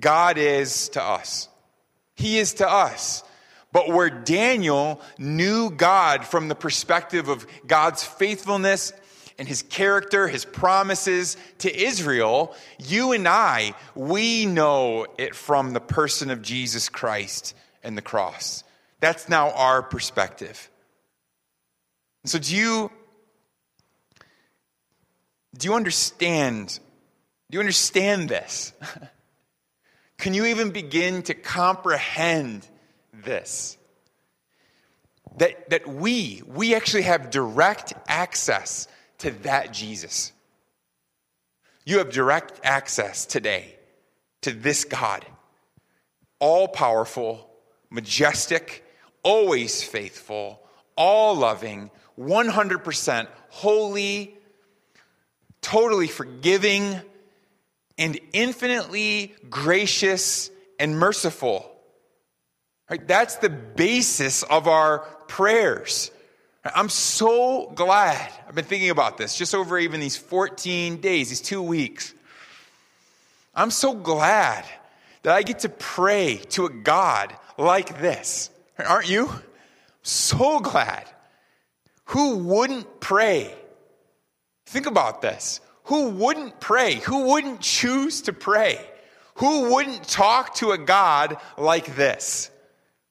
God 0.00 0.38
is 0.38 0.90
to 0.90 1.02
us. 1.02 1.48
He 2.14 2.38
is 2.38 2.54
to 2.54 2.68
us. 2.68 3.22
But 3.72 3.88
where 3.88 4.10
Daniel 4.10 5.00
knew 5.18 5.70
God 5.70 6.24
from 6.24 6.48
the 6.48 6.54
perspective 6.54 7.28
of 7.28 7.46
God's 7.66 8.02
faithfulness 8.02 8.92
and 9.38 9.46
his 9.46 9.62
character, 9.62 10.26
his 10.26 10.44
promises 10.44 11.36
to 11.58 11.74
Israel, 11.74 12.54
you 12.78 13.12
and 13.12 13.28
I, 13.28 13.74
we 13.94 14.46
know 14.46 15.06
it 15.16 15.34
from 15.34 15.72
the 15.72 15.80
person 15.80 16.30
of 16.30 16.42
Jesus 16.42 16.88
Christ 16.88 17.54
and 17.82 17.96
the 17.96 18.02
cross. 18.02 18.64
That's 19.00 19.28
now 19.28 19.50
our 19.52 19.82
perspective. 19.82 20.70
So 22.24 22.38
do 22.38 22.54
you 22.54 22.90
do 25.56 25.66
you 25.66 25.74
understand 25.74 26.78
do 27.50 27.56
you 27.56 27.60
understand 27.60 28.28
this? 28.28 28.72
Can 30.18 30.34
you 30.34 30.46
even 30.46 30.70
begin 30.70 31.22
to 31.22 31.34
comprehend 31.34 32.66
this? 33.12 33.76
That, 35.38 35.70
that 35.70 35.86
we, 35.86 36.42
we 36.46 36.74
actually 36.74 37.02
have 37.02 37.30
direct 37.30 37.94
access 38.08 38.88
to 39.18 39.30
that 39.42 39.72
Jesus. 39.72 40.32
You 41.84 41.98
have 41.98 42.10
direct 42.10 42.60
access 42.64 43.24
today 43.24 43.76
to 44.42 44.52
this 44.52 44.84
God, 44.84 45.24
all 46.40 46.66
powerful, 46.66 47.48
majestic, 47.88 48.84
always 49.22 49.82
faithful, 49.82 50.60
all 50.96 51.36
loving, 51.36 51.90
100% 52.18 53.28
holy, 53.50 54.36
totally 55.62 56.08
forgiving, 56.08 57.00
and 57.98 58.18
infinitely 58.32 59.34
gracious 59.50 60.50
and 60.78 60.98
merciful. 60.98 61.70
Right? 62.88 63.06
That's 63.06 63.36
the 63.36 63.50
basis 63.50 64.44
of 64.44 64.68
our 64.68 65.00
prayers. 65.28 66.10
I'm 66.64 66.88
so 66.88 67.70
glad. 67.74 68.32
I've 68.46 68.54
been 68.54 68.64
thinking 68.64 68.90
about 68.90 69.18
this 69.18 69.36
just 69.36 69.54
over 69.54 69.78
even 69.78 70.00
these 70.00 70.16
14 70.16 71.00
days, 71.00 71.28
these 71.28 71.40
two 71.40 71.62
weeks. 71.62 72.14
I'm 73.54 73.70
so 73.70 73.94
glad 73.94 74.64
that 75.22 75.34
I 75.34 75.42
get 75.42 75.60
to 75.60 75.68
pray 75.68 76.36
to 76.50 76.66
a 76.66 76.70
God 76.70 77.34
like 77.56 78.00
this. 78.00 78.50
Aren't 78.78 79.10
you? 79.10 79.30
So 80.02 80.60
glad. 80.60 81.04
Who 82.06 82.38
wouldn't 82.38 83.00
pray? 83.00 83.54
Think 84.66 84.86
about 84.86 85.20
this. 85.20 85.60
Who 85.88 86.10
wouldn't 86.10 86.60
pray? 86.60 86.96
Who 86.96 87.32
wouldn't 87.32 87.62
choose 87.62 88.22
to 88.22 88.34
pray? 88.34 88.78
Who 89.36 89.74
wouldn't 89.74 90.06
talk 90.06 90.54
to 90.56 90.72
a 90.72 90.78
God 90.78 91.38
like 91.56 91.96
this? 91.96 92.50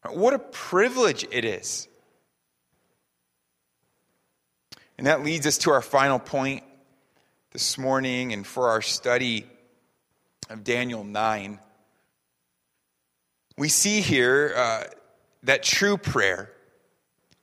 What 0.07 0.35
a 0.35 0.39
privilege 0.39 1.25
it 1.31 1.43
is. 1.43 1.87
And 4.95 5.07
that 5.07 5.23
leads 5.23 5.47
us 5.47 5.57
to 5.59 5.71
our 5.71 5.81
final 5.81 6.19
point 6.19 6.63
this 7.51 7.79
morning 7.79 8.31
and 8.31 8.45
for 8.45 8.69
our 8.69 8.83
study 8.83 9.47
of 10.47 10.63
Daniel 10.63 11.03
9. 11.03 11.59
We 13.57 13.69
see 13.69 14.01
here 14.01 14.53
uh, 14.55 14.83
that 15.41 15.63
true 15.63 15.97
prayer, 15.97 16.51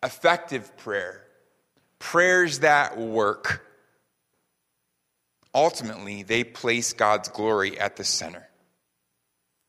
effective 0.00 0.76
prayer, 0.76 1.26
prayers 1.98 2.60
that 2.60 2.96
work, 2.96 3.66
ultimately, 5.54 6.22
they 6.22 6.44
place 6.44 6.92
God's 6.92 7.28
glory 7.28 7.78
at 7.78 7.96
the 7.96 8.04
center. 8.04 8.46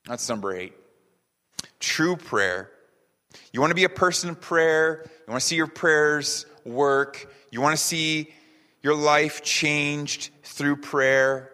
That's 0.05 0.27
number 0.27 0.55
eight. 0.55 0.73
True 1.79 2.15
prayer. 2.15 2.71
You 3.51 3.59
want 3.59 3.71
to 3.71 3.75
be 3.75 3.83
a 3.83 3.89
person 3.89 4.29
of 4.29 4.39
prayer, 4.39 5.03
you 5.05 5.31
want 5.31 5.41
to 5.41 5.47
see 5.47 5.55
your 5.55 5.67
prayers 5.67 6.45
work, 6.63 7.29
you 7.51 7.61
want 7.61 7.77
to 7.77 7.83
see 7.83 8.29
your 8.81 8.95
life 8.95 9.41
changed 9.43 10.29
through 10.43 10.77
prayer. 10.77 11.51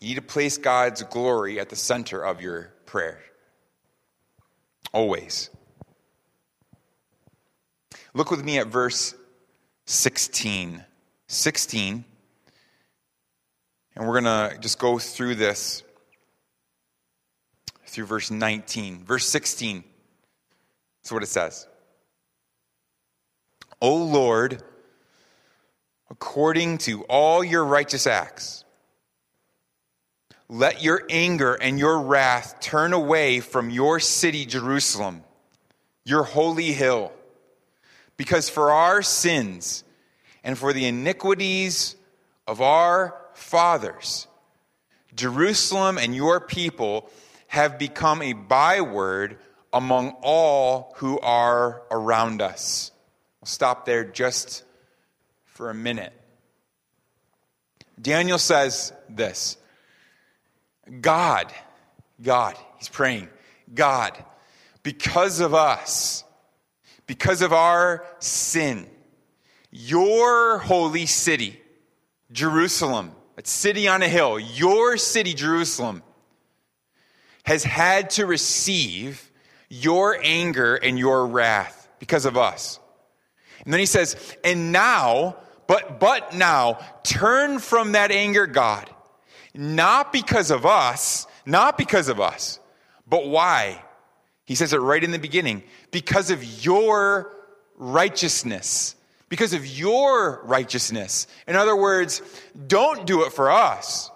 You 0.00 0.08
need 0.08 0.14
to 0.16 0.22
place 0.22 0.58
God's 0.58 1.02
glory 1.02 1.58
at 1.58 1.70
the 1.70 1.76
center 1.76 2.24
of 2.24 2.40
your 2.40 2.72
prayer. 2.86 3.20
Always. 4.92 5.50
Look 8.14 8.30
with 8.30 8.44
me 8.44 8.58
at 8.58 8.68
verse 8.68 9.14
16. 9.86 10.84
16. 11.28 12.04
And 13.94 14.06
we're 14.06 14.20
going 14.20 14.50
to 14.52 14.58
just 14.60 14.78
go 14.78 14.98
through 14.98 15.36
this 15.36 15.82
through 17.86 18.06
verse 18.06 18.30
19. 18.30 19.04
Verse 19.04 19.26
16. 19.26 19.84
That's 21.02 21.12
what 21.12 21.22
it 21.22 21.26
says. 21.26 21.66
O 23.80 23.96
Lord, 23.96 24.62
according 26.10 26.78
to 26.78 27.04
all 27.04 27.44
your 27.44 27.64
righteous 27.64 28.06
acts, 28.06 28.64
let 30.48 30.82
your 30.82 31.04
anger 31.10 31.54
and 31.54 31.78
your 31.78 32.00
wrath 32.00 32.58
turn 32.60 32.92
away 32.92 33.40
from 33.40 33.70
your 33.70 34.00
city, 34.00 34.46
Jerusalem, 34.46 35.22
your 36.04 36.22
holy 36.22 36.72
hill, 36.72 37.12
because 38.16 38.48
for 38.48 38.70
our 38.70 39.02
sins, 39.02 39.84
and 40.42 40.56
for 40.58 40.72
the 40.72 40.86
iniquities 40.86 41.96
of 42.46 42.60
our 42.60 43.20
fathers. 43.34 44.26
Jerusalem 45.14 45.98
and 45.98 46.14
your 46.14 46.40
people 46.40 47.10
have 47.48 47.78
become 47.78 48.22
a 48.22 48.32
byword 48.32 49.38
among 49.72 50.10
all 50.22 50.94
who 50.96 51.18
are 51.20 51.82
around 51.90 52.40
us. 52.40 52.92
I'll 53.42 53.46
stop 53.46 53.84
there 53.84 54.04
just 54.04 54.64
for 55.44 55.70
a 55.70 55.74
minute. 55.74 56.12
Daniel 58.00 58.38
says 58.38 58.92
this 59.08 59.56
God, 61.00 61.52
God, 62.22 62.56
he's 62.76 62.88
praying, 62.88 63.28
God, 63.74 64.12
because 64.82 65.40
of 65.40 65.54
us, 65.54 66.24
because 67.06 67.42
of 67.42 67.52
our 67.52 68.06
sin, 68.20 68.86
your 69.70 70.58
holy 70.58 71.06
city, 71.06 71.60
Jerusalem, 72.32 73.12
a 73.36 73.46
city 73.46 73.88
on 73.88 74.02
a 74.02 74.08
hill, 74.08 74.38
your 74.38 74.96
city, 74.96 75.34
Jerusalem, 75.34 76.02
has 77.44 77.64
had 77.64 78.10
to 78.10 78.26
receive 78.26 79.30
your 79.68 80.18
anger 80.22 80.74
and 80.74 80.98
your 80.98 81.26
wrath 81.26 81.88
because 81.98 82.24
of 82.24 82.36
us. 82.36 82.80
And 83.64 83.72
then 83.72 83.80
he 83.80 83.86
says, 83.86 84.36
and 84.44 84.72
now, 84.72 85.36
but, 85.66 86.00
but 86.00 86.34
now, 86.34 86.78
turn 87.02 87.58
from 87.58 87.92
that 87.92 88.10
anger, 88.10 88.46
God, 88.46 88.88
not 89.54 90.12
because 90.12 90.50
of 90.50 90.64
us, 90.64 91.26
not 91.44 91.76
because 91.76 92.08
of 92.08 92.20
us, 92.20 92.60
but 93.06 93.26
why? 93.26 93.82
He 94.44 94.54
says 94.54 94.72
it 94.72 94.78
right 94.78 95.02
in 95.02 95.10
the 95.10 95.18
beginning, 95.18 95.62
because 95.90 96.30
of 96.30 96.64
your 96.64 97.34
righteousness 97.76 98.94
because 99.28 99.52
of 99.52 99.66
your 99.66 100.40
righteousness. 100.44 101.26
In 101.46 101.56
other 101.56 101.76
words, 101.76 102.22
don't 102.66 103.06
do 103.06 103.24
it 103.24 103.32
for 103.32 103.50
us. 103.50 104.10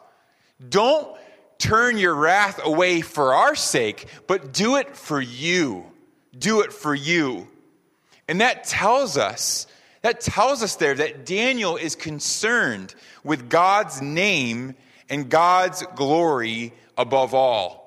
Don't 0.68 1.16
turn 1.58 1.98
your 1.98 2.14
wrath 2.14 2.60
away 2.64 3.00
for 3.00 3.34
our 3.34 3.54
sake, 3.54 4.06
but 4.26 4.52
do 4.52 4.76
it 4.76 4.96
for 4.96 5.20
you. 5.20 5.84
Do 6.36 6.60
it 6.62 6.72
for 6.72 6.94
you. 6.94 7.46
And 8.28 8.40
that 8.40 8.64
tells 8.64 9.16
us, 9.16 9.66
that 10.02 10.20
tells 10.20 10.62
us 10.62 10.76
there 10.76 10.94
that 10.94 11.26
Daniel 11.26 11.76
is 11.76 11.94
concerned 11.94 12.94
with 13.22 13.48
God's 13.48 14.00
name 14.00 14.74
and 15.08 15.28
God's 15.28 15.84
glory 15.94 16.72
above 16.96 17.34
all. 17.34 17.81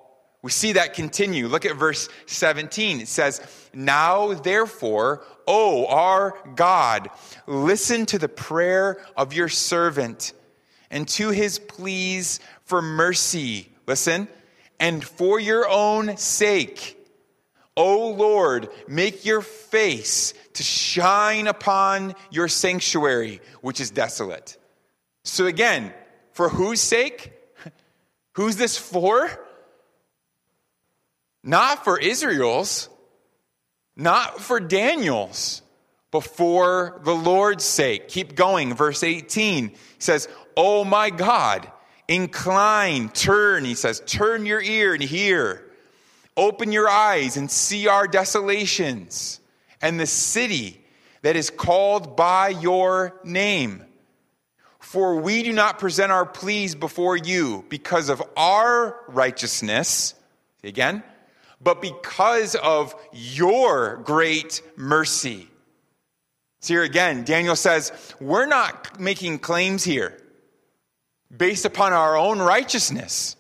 We 0.45 0.51
see 0.51 0.73
that 0.73 0.93
continue. 0.93 1.47
Look 1.47 1.65
at 1.65 1.75
verse 1.75 2.07
17. 2.27 3.01
It 3.01 3.07
says, 3.07 3.41
Now 3.73 4.35
therefore, 4.35 5.23
O 5.47 5.87
our 5.87 6.37
God, 6.55 7.09
listen 7.47 8.05
to 8.05 8.19
the 8.19 8.29
prayer 8.29 9.03
of 9.17 9.33
your 9.33 9.49
servant 9.49 10.33
and 10.91 11.07
to 11.07 11.29
his 11.29 11.57
pleas 11.57 12.39
for 12.63 12.83
mercy. 12.83 13.69
Listen, 13.87 14.27
and 14.79 15.03
for 15.03 15.39
your 15.39 15.67
own 15.67 16.15
sake, 16.15 16.95
O 17.75 18.11
Lord, 18.11 18.69
make 18.87 19.25
your 19.25 19.41
face 19.41 20.35
to 20.53 20.61
shine 20.61 21.47
upon 21.47 22.13
your 22.29 22.49
sanctuary, 22.49 23.41
which 23.61 23.79
is 23.81 23.89
desolate. 23.89 24.59
So 25.23 25.47
again, 25.47 25.91
for 26.33 26.49
whose 26.49 26.81
sake? 26.81 27.33
Who's 28.33 28.57
this 28.57 28.77
for? 28.77 29.44
Not 31.45 31.85
for 31.85 31.97
Israel's, 31.97 32.89
not 33.95 34.41
for 34.41 34.59
Daniel's, 34.59 35.61
but 36.11 36.25
for 36.25 36.99
the 37.05 37.15
Lord's 37.15 37.63
sake. 37.63 38.09
Keep 38.09 38.35
going. 38.35 38.73
Verse 38.73 39.03
18 39.03 39.69
he 39.69 39.75
says, 39.99 40.27
Oh 40.57 40.83
my 40.83 41.09
God, 41.09 41.71
Incline, 42.07 43.09
turn, 43.09 43.65
he 43.65 43.73
says, 43.73 44.01
turn 44.05 44.45
your 44.45 44.61
ear 44.61 44.93
and 44.93 45.01
hear. 45.01 45.63
Open 46.37 46.71
your 46.71 46.87
eyes 46.87 47.35
and 47.37 47.49
see 47.49 47.87
our 47.87 48.07
desolations 48.07 49.39
and 49.81 49.99
the 49.99 50.05
city 50.05 50.83
that 51.23 51.35
is 51.35 51.49
called 51.49 52.15
by 52.15 52.49
your 52.49 53.19
name. 53.23 53.83
For 54.79 55.15
we 55.15 55.41
do 55.41 55.51
not 55.51 55.79
present 55.79 56.11
our 56.11 56.27
pleas 56.27 56.75
before 56.75 57.17
you 57.17 57.65
because 57.69 58.09
of 58.09 58.21
our 58.37 58.99
righteousness, 59.07 60.13
again, 60.63 61.01
but 61.61 61.81
because 61.81 62.55
of 62.55 62.95
your 63.13 63.97
great 64.03 64.61
mercy. 64.75 65.47
So 66.59 66.73
here 66.73 66.83
again, 66.83 67.23
Daniel 67.23 67.55
says, 67.55 67.91
we're 68.19 68.47
not 68.47 68.99
making 68.99 69.39
claims 69.39 69.83
here 69.83 70.17
based 71.35 71.65
upon 71.65 71.93
our 71.93 72.17
own 72.17 72.39
righteousness. 72.39 73.35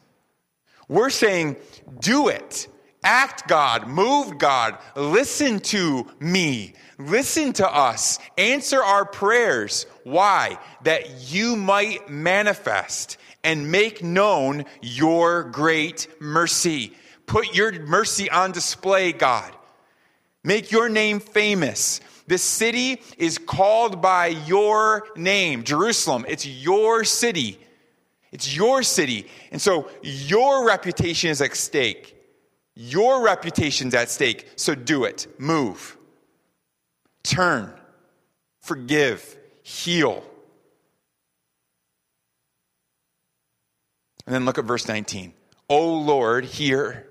We're 0.87 1.09
saying, 1.09 1.55
do 1.99 2.27
it. 2.27 2.67
Act, 3.03 3.47
God. 3.47 3.87
Move, 3.87 4.37
God. 4.37 4.77
Listen 4.95 5.59
to 5.59 6.07
me. 6.19 6.73
Listen 6.97 7.53
to 7.53 7.67
us. 7.67 8.19
Answer 8.37 8.81
our 8.81 9.05
prayers. 9.05 9.85
Why? 10.03 10.57
That 10.83 11.31
you 11.31 11.55
might 11.55 12.09
manifest 12.09 13.17
and 13.43 13.71
make 13.71 14.03
known 14.03 14.65
your 14.81 15.43
great 15.43 16.07
mercy. 16.19 16.93
Put 17.25 17.55
your 17.55 17.71
mercy 17.85 18.29
on 18.29 18.51
display, 18.51 19.11
God. 19.11 19.53
Make 20.43 20.71
your 20.71 20.89
name 20.89 21.19
famous. 21.19 22.01
This 22.27 22.43
city 22.43 23.01
is 23.17 23.37
called 23.37 24.01
by 24.01 24.27
your 24.27 25.07
name, 25.15 25.63
Jerusalem. 25.63 26.25
It's 26.27 26.45
your 26.45 27.03
city. 27.03 27.59
It's 28.31 28.55
your 28.55 28.83
city. 28.83 29.27
And 29.51 29.61
so 29.61 29.89
your 30.01 30.65
reputation 30.65 31.29
is 31.29 31.41
at 31.41 31.55
stake. 31.55 32.15
Your 32.75 33.23
reputation's 33.23 33.93
at 33.93 34.09
stake. 34.09 34.51
So 34.55 34.75
do 34.75 35.05
it. 35.05 35.27
Move. 35.39 35.97
Turn. 37.23 37.73
Forgive. 38.61 39.37
Heal. 39.63 40.23
And 44.25 44.33
then 44.33 44.45
look 44.45 44.57
at 44.57 44.65
verse 44.65 44.87
19. 44.87 45.33
O 45.69 45.93
Lord, 45.99 46.45
hear. 46.45 47.07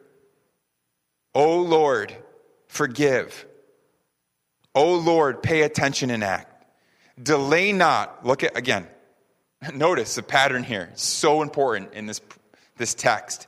O 1.34 1.60
Lord, 1.60 2.14
forgive. 2.68 3.46
O 4.74 4.96
Lord, 4.96 5.42
pay 5.42 5.62
attention 5.62 6.10
and 6.10 6.22
act. 6.22 6.50
Delay 7.20 7.72
not. 7.72 8.24
Look 8.24 8.42
at, 8.42 8.56
again, 8.56 8.86
notice 9.74 10.14
the 10.14 10.22
pattern 10.22 10.64
here. 10.64 10.90
So 10.94 11.42
important 11.42 11.94
in 11.94 12.06
this, 12.06 12.20
this 12.76 12.94
text. 12.94 13.46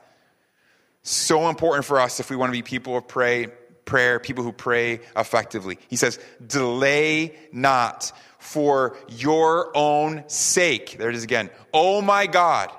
So 1.03 1.49
important 1.49 1.85
for 1.85 1.99
us 1.99 2.19
if 2.19 2.29
we 2.29 2.35
want 2.35 2.49
to 2.49 2.57
be 2.57 2.61
people 2.61 2.97
of 2.97 3.07
pray, 3.07 3.47
prayer, 3.85 4.19
people 4.19 4.43
who 4.43 4.51
pray 4.51 5.01
effectively. 5.15 5.79
He 5.87 5.95
says, 5.95 6.19
delay 6.45 7.35
not 7.51 8.11
for 8.39 8.97
your 9.07 9.75
own 9.75 10.23
sake. 10.27 10.97
There 10.97 11.09
it 11.09 11.15
is 11.15 11.23
again. 11.23 11.49
Oh 11.73 12.01
my 12.01 12.27
God 12.27 12.71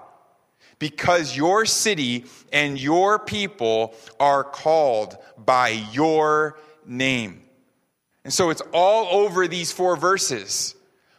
because 0.79 1.37
your 1.37 1.67
city 1.67 2.25
and 2.53 2.81
your 2.81 3.19
people 3.19 3.95
are 4.21 4.45
called 4.45 5.17
by 5.37 5.69
your 5.69 6.59
name. 6.87 7.43
And 8.25 8.33
so 8.33 8.51
it's 8.51 8.63
all 8.73 9.23
over 9.23 9.49
these 9.49 9.73
four 9.73 9.97
verses. 9.97 10.75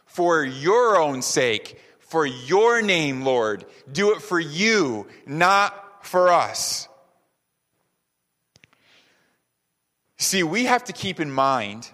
For 0.06 0.44
your 0.44 1.00
own 1.00 1.22
sake, 1.22 1.80
for 2.00 2.26
your 2.26 2.82
name, 2.82 3.22
Lord. 3.22 3.64
Do 3.90 4.12
it 4.12 4.22
for 4.22 4.40
you, 4.40 5.06
not 5.26 6.04
for 6.04 6.28
us. 6.28 6.88
See, 10.18 10.42
we 10.42 10.64
have 10.64 10.84
to 10.84 10.92
keep 10.92 11.20
in 11.20 11.30
mind, 11.30 11.88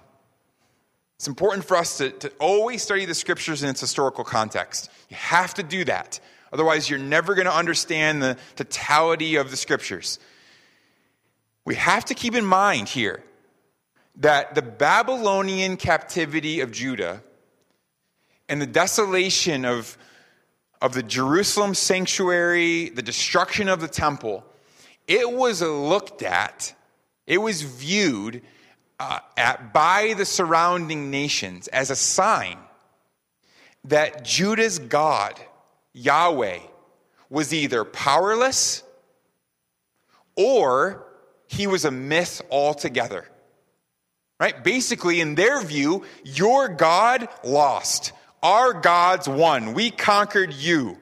it's 1.17 1.29
important 1.29 1.65
for 1.65 1.77
us 1.77 1.99
to, 1.99 2.11
to 2.11 2.33
always 2.39 2.83
study 2.83 3.05
the 3.05 3.15
scriptures 3.15 3.63
in 3.63 3.69
its 3.69 3.81
historical 3.81 4.25
context. 4.25 4.91
You 5.09 5.17
have 5.17 5.55
to 5.55 5.63
do 5.63 5.85
that. 5.85 6.21
Otherwise, 6.53 6.89
you're 6.89 6.99
never 6.99 7.35
going 7.35 7.47
to 7.47 7.55
understand 7.55 8.23
the 8.23 8.37
totality 8.55 9.37
of 9.37 9.51
the 9.51 9.57
scriptures. 9.57 10.19
We 11.65 11.75
have 11.75 12.05
to 12.07 12.15
keep 12.15 12.35
in 12.35 12.45
mind 12.45 12.89
here 12.89 13.23
that 14.17 14.55
the 14.55 14.63
Babylonian 14.63 15.77
captivity 15.77 16.61
of 16.61 16.73
Judah 16.73 17.23
and 18.49 18.63
the 18.63 18.67
desolation 18.67 19.65
of, 19.65 19.99
of 20.81 20.95
the 20.95 21.03
Jerusalem 21.03 21.75
sanctuary, 21.75 22.91
the 22.91 23.03
destruction 23.03 23.69
of 23.69 23.81
the 23.81 23.89
temple, 23.89 24.45
it 25.09 25.31
was 25.31 25.61
looked 25.63 26.23
at, 26.23 26.75
it 27.27 27.39
was 27.39 27.63
viewed 27.63 28.43
uh, 28.99 29.19
at, 29.37 29.73
by 29.73 30.15
the 30.17 30.25
surrounding 30.25 31.11
nations 31.11 31.69
as 31.69 31.91
a 31.91 31.97
sign 31.97 32.59
that 33.85 34.25
Judah's 34.25 34.79
God 34.79 35.39
Yahweh 35.97 36.59
was 37.31 37.55
either 37.55 37.83
powerless 37.85 38.83
or 40.37 41.07
he 41.47 41.67
was 41.67 41.87
a 41.87 41.91
myth 41.91 42.43
altogether. 42.51 43.27
Right? 44.39 44.63
Basically, 44.63 45.23
in 45.23 45.35
their 45.35 45.63
view, 45.63 46.05
your 46.23 46.69
God 46.69 47.29
lost. 47.43 48.13
Our 48.43 48.75
God's 48.75 49.27
won. 49.27 49.73
We 49.73 49.91
conquered 49.91 50.53
you. 50.53 50.99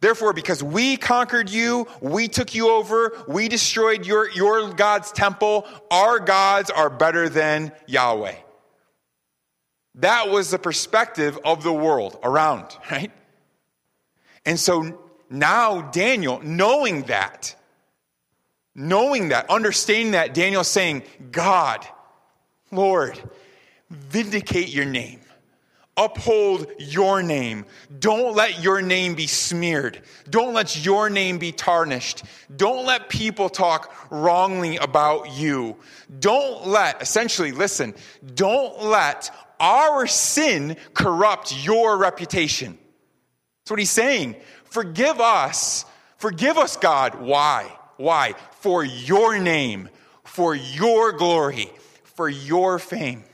Therefore, 0.00 0.32
because 0.32 0.62
we 0.62 0.96
conquered 0.96 1.50
you, 1.50 1.88
we 2.00 2.28
took 2.28 2.54
you 2.54 2.70
over, 2.70 3.20
we 3.26 3.48
destroyed 3.48 4.06
your, 4.06 4.30
your 4.30 4.72
God's 4.72 5.10
temple, 5.10 5.66
our 5.90 6.20
gods 6.20 6.70
are 6.70 6.88
better 6.88 7.28
than 7.28 7.72
Yahweh. 7.88 8.36
That 9.96 10.28
was 10.28 10.52
the 10.52 10.58
perspective 10.60 11.36
of 11.44 11.64
the 11.64 11.72
world 11.72 12.16
around, 12.22 12.66
right? 12.92 13.10
And 14.48 14.58
so 14.58 14.98
now 15.28 15.82
Daniel, 15.82 16.40
knowing 16.42 17.02
that, 17.02 17.54
knowing 18.74 19.28
that, 19.28 19.50
understanding 19.50 20.12
that, 20.12 20.32
Daniel's 20.32 20.68
saying, 20.68 21.02
God, 21.30 21.86
Lord, 22.72 23.20
vindicate 23.90 24.70
your 24.70 24.86
name. 24.86 25.20
Uphold 25.98 26.66
your 26.78 27.22
name. 27.22 27.66
Don't 27.98 28.34
let 28.34 28.62
your 28.62 28.80
name 28.80 29.14
be 29.14 29.26
smeared. 29.26 30.00
Don't 30.30 30.54
let 30.54 30.82
your 30.82 31.10
name 31.10 31.36
be 31.36 31.52
tarnished. 31.52 32.22
Don't 32.56 32.86
let 32.86 33.10
people 33.10 33.50
talk 33.50 33.92
wrongly 34.10 34.78
about 34.78 35.30
you. 35.32 35.76
Don't 36.20 36.66
let, 36.66 37.02
essentially, 37.02 37.52
listen, 37.52 37.94
don't 38.34 38.82
let 38.82 39.30
our 39.60 40.06
sin 40.06 40.78
corrupt 40.94 41.54
your 41.62 41.98
reputation. 41.98 42.78
That's 43.68 43.72
what 43.72 43.80
he's 43.80 43.90
saying. 43.90 44.36
Forgive 44.64 45.20
us. 45.20 45.84
Forgive 46.16 46.56
us, 46.56 46.78
God. 46.78 47.16
Why? 47.16 47.70
Why? 47.98 48.32
For 48.60 48.82
your 48.82 49.38
name, 49.38 49.90
for 50.24 50.54
your 50.54 51.12
glory, 51.12 51.68
for 52.02 52.30
your 52.30 52.78
fame. 52.78 53.24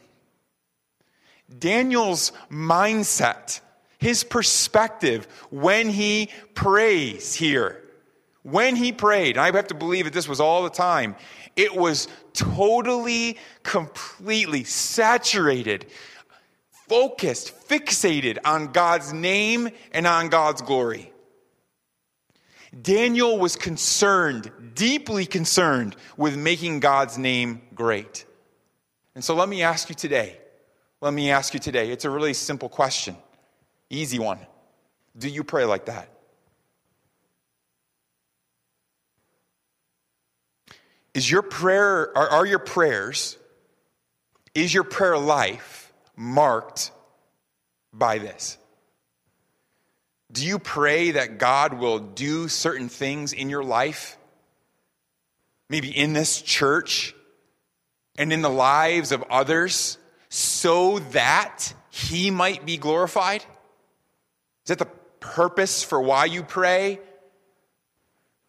Daniel's 1.57 2.33
mindset, 2.51 3.61
his 3.99 4.25
perspective 4.25 5.29
when 5.51 5.89
he 5.89 6.31
prays 6.55 7.37
here, 7.37 7.85
when 8.43 8.75
he 8.75 8.91
prayed, 8.91 9.39
I 9.39 9.53
have 9.53 9.69
to 9.69 9.77
believe 9.77 10.07
that 10.07 10.15
this 10.15 10.27
was 10.27 10.41
all 10.41 10.65
the 10.65 10.69
time, 10.69 11.15
it 11.55 11.77
was 11.77 12.09
totally, 12.33 13.39
completely 13.63 14.65
saturated 14.65 15.87
focused, 16.89 17.69
fixated 17.69 18.39
on 18.45 18.73
God's 18.73 19.13
name 19.13 19.71
and 19.93 20.07
on 20.07 20.29
God's 20.29 20.63
glory. 20.63 21.13
Daniel 22.81 23.39
was 23.39 23.57
concerned, 23.57 24.51
deeply 24.75 25.27
concerned, 25.27 25.97
with 26.17 26.37
making 26.37 26.81
God's 26.81 27.17
name 27.17 27.63
great. 27.75 28.25
And 29.15 29.23
so 29.23 29.35
let 29.35 29.49
me 29.49 29.63
ask 29.63 29.89
you 29.89 29.95
today. 29.95 30.39
Let 31.01 31.15
me 31.15 31.31
ask 31.31 31.55
you 31.55 31.61
today. 31.61 31.91
It's 31.91 32.05
a 32.05 32.11
really 32.11 32.35
simple 32.35 32.69
question, 32.69 33.17
easy 33.91 34.19
one. 34.19 34.41
Do 35.17 35.29
you 35.29 35.45
pray 35.45 35.65
like 35.65 35.87
that? 35.87 36.09
Is 41.15 41.31
your 41.31 41.43
prayer, 41.43 42.17
are, 42.19 42.29
are 42.29 42.47
your 42.47 42.59
prayers, 42.59 43.39
is 44.53 44.75
your 44.75 44.83
prayer 44.83 45.17
life 45.17 45.84
marked 46.17 46.91
by 47.93 48.19
this? 48.19 48.59
Do 50.33 50.47
you 50.47 50.59
pray 50.59 51.13
that 51.13 51.39
God 51.39 51.75
will 51.75 51.99
do 51.99 52.49
certain 52.49 52.89
things 52.89 53.33
in 53.33 53.51
your 53.51 53.63
life? 53.63 54.17
Maybe 55.69 55.91
in 55.91 56.13
this 56.13 56.43
church 56.43 57.15
and 58.17 58.33
in 58.33 58.43
the 58.43 58.51
lives 58.51 59.13
of 59.13 59.23
others 59.31 59.99
so 60.29 60.99
that 61.11 61.73
He 61.91 62.31
might 62.31 62.67
be 62.67 62.77
glorified? 62.77 63.43
Is 64.65 64.69
that 64.69 64.79
the 64.79 64.91
purpose 65.21 65.83
for 65.83 66.01
why 66.01 66.25
you 66.25 66.43
pray? 66.43 67.01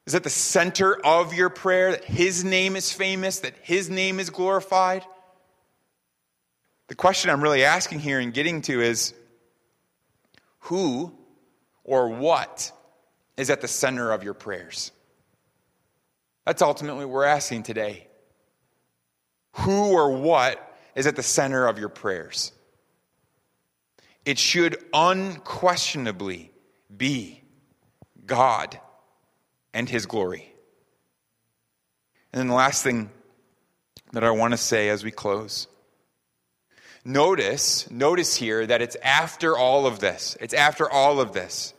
is 0.06 0.14
at 0.14 0.24
the 0.24 0.30
center 0.30 0.96
of 1.06 1.34
your 1.34 1.50
prayer, 1.50 1.92
that 1.92 2.06
His 2.06 2.44
name 2.44 2.76
is 2.76 2.92
famous, 2.92 3.40
that 3.40 3.56
His 3.62 3.90
name 3.90 4.20
is 4.20 4.30
glorified? 4.30 5.04
The 6.88 6.96
question 6.96 7.32
I'm 7.32 7.42
really 7.42 7.64
asking 7.64 8.00
here 8.00 8.20
and 8.20 8.34
getting 8.34 8.62
to 8.64 8.82
is 8.82 9.14
who 10.60 11.14
or 11.84 12.10
what 12.10 12.72
is 13.38 13.50
at 13.50 13.62
the 13.62 13.68
center 13.68 14.12
of 14.12 14.24
your 14.24 14.34
prayers? 14.34 14.92
That's 16.46 16.62
ultimately 16.62 17.06
what 17.06 17.14
we're 17.14 17.26
asking 17.26 17.64
today. 17.64 18.08
Who 19.54 19.94
or 19.94 20.12
what 20.12 20.76
is 20.96 21.08
at 21.08 21.16
the 21.16 21.24
center 21.24 21.68
of 21.68 21.80
your 21.80 21.90
prayers? 21.90 22.52
It 24.26 24.38
should 24.38 24.78
unquestionably 24.94 26.52
be 26.96 27.44
God 28.26 28.80
and 29.74 29.90
His 29.90 30.06
glory. 30.06 30.52
And 32.32 32.40
then 32.40 32.48
the 32.48 32.56
last 32.56 32.84
thing 32.84 33.10
that 34.14 34.24
I 34.24 34.32
want 34.32 34.52
to 34.54 34.58
say 34.58 34.90
as 34.90 35.04
we 35.04 35.12
close. 35.12 35.68
Notice, 37.08 37.90
notice 37.92 38.36
here 38.36 38.66
that 38.66 38.82
it's 38.82 38.96
after 39.04 39.56
all 39.56 39.86
of 39.86 40.00
this. 40.00 40.36
It's 40.42 40.56
after 40.56 40.90
all 40.90 41.20
of 41.20 41.34
this. 41.34 41.76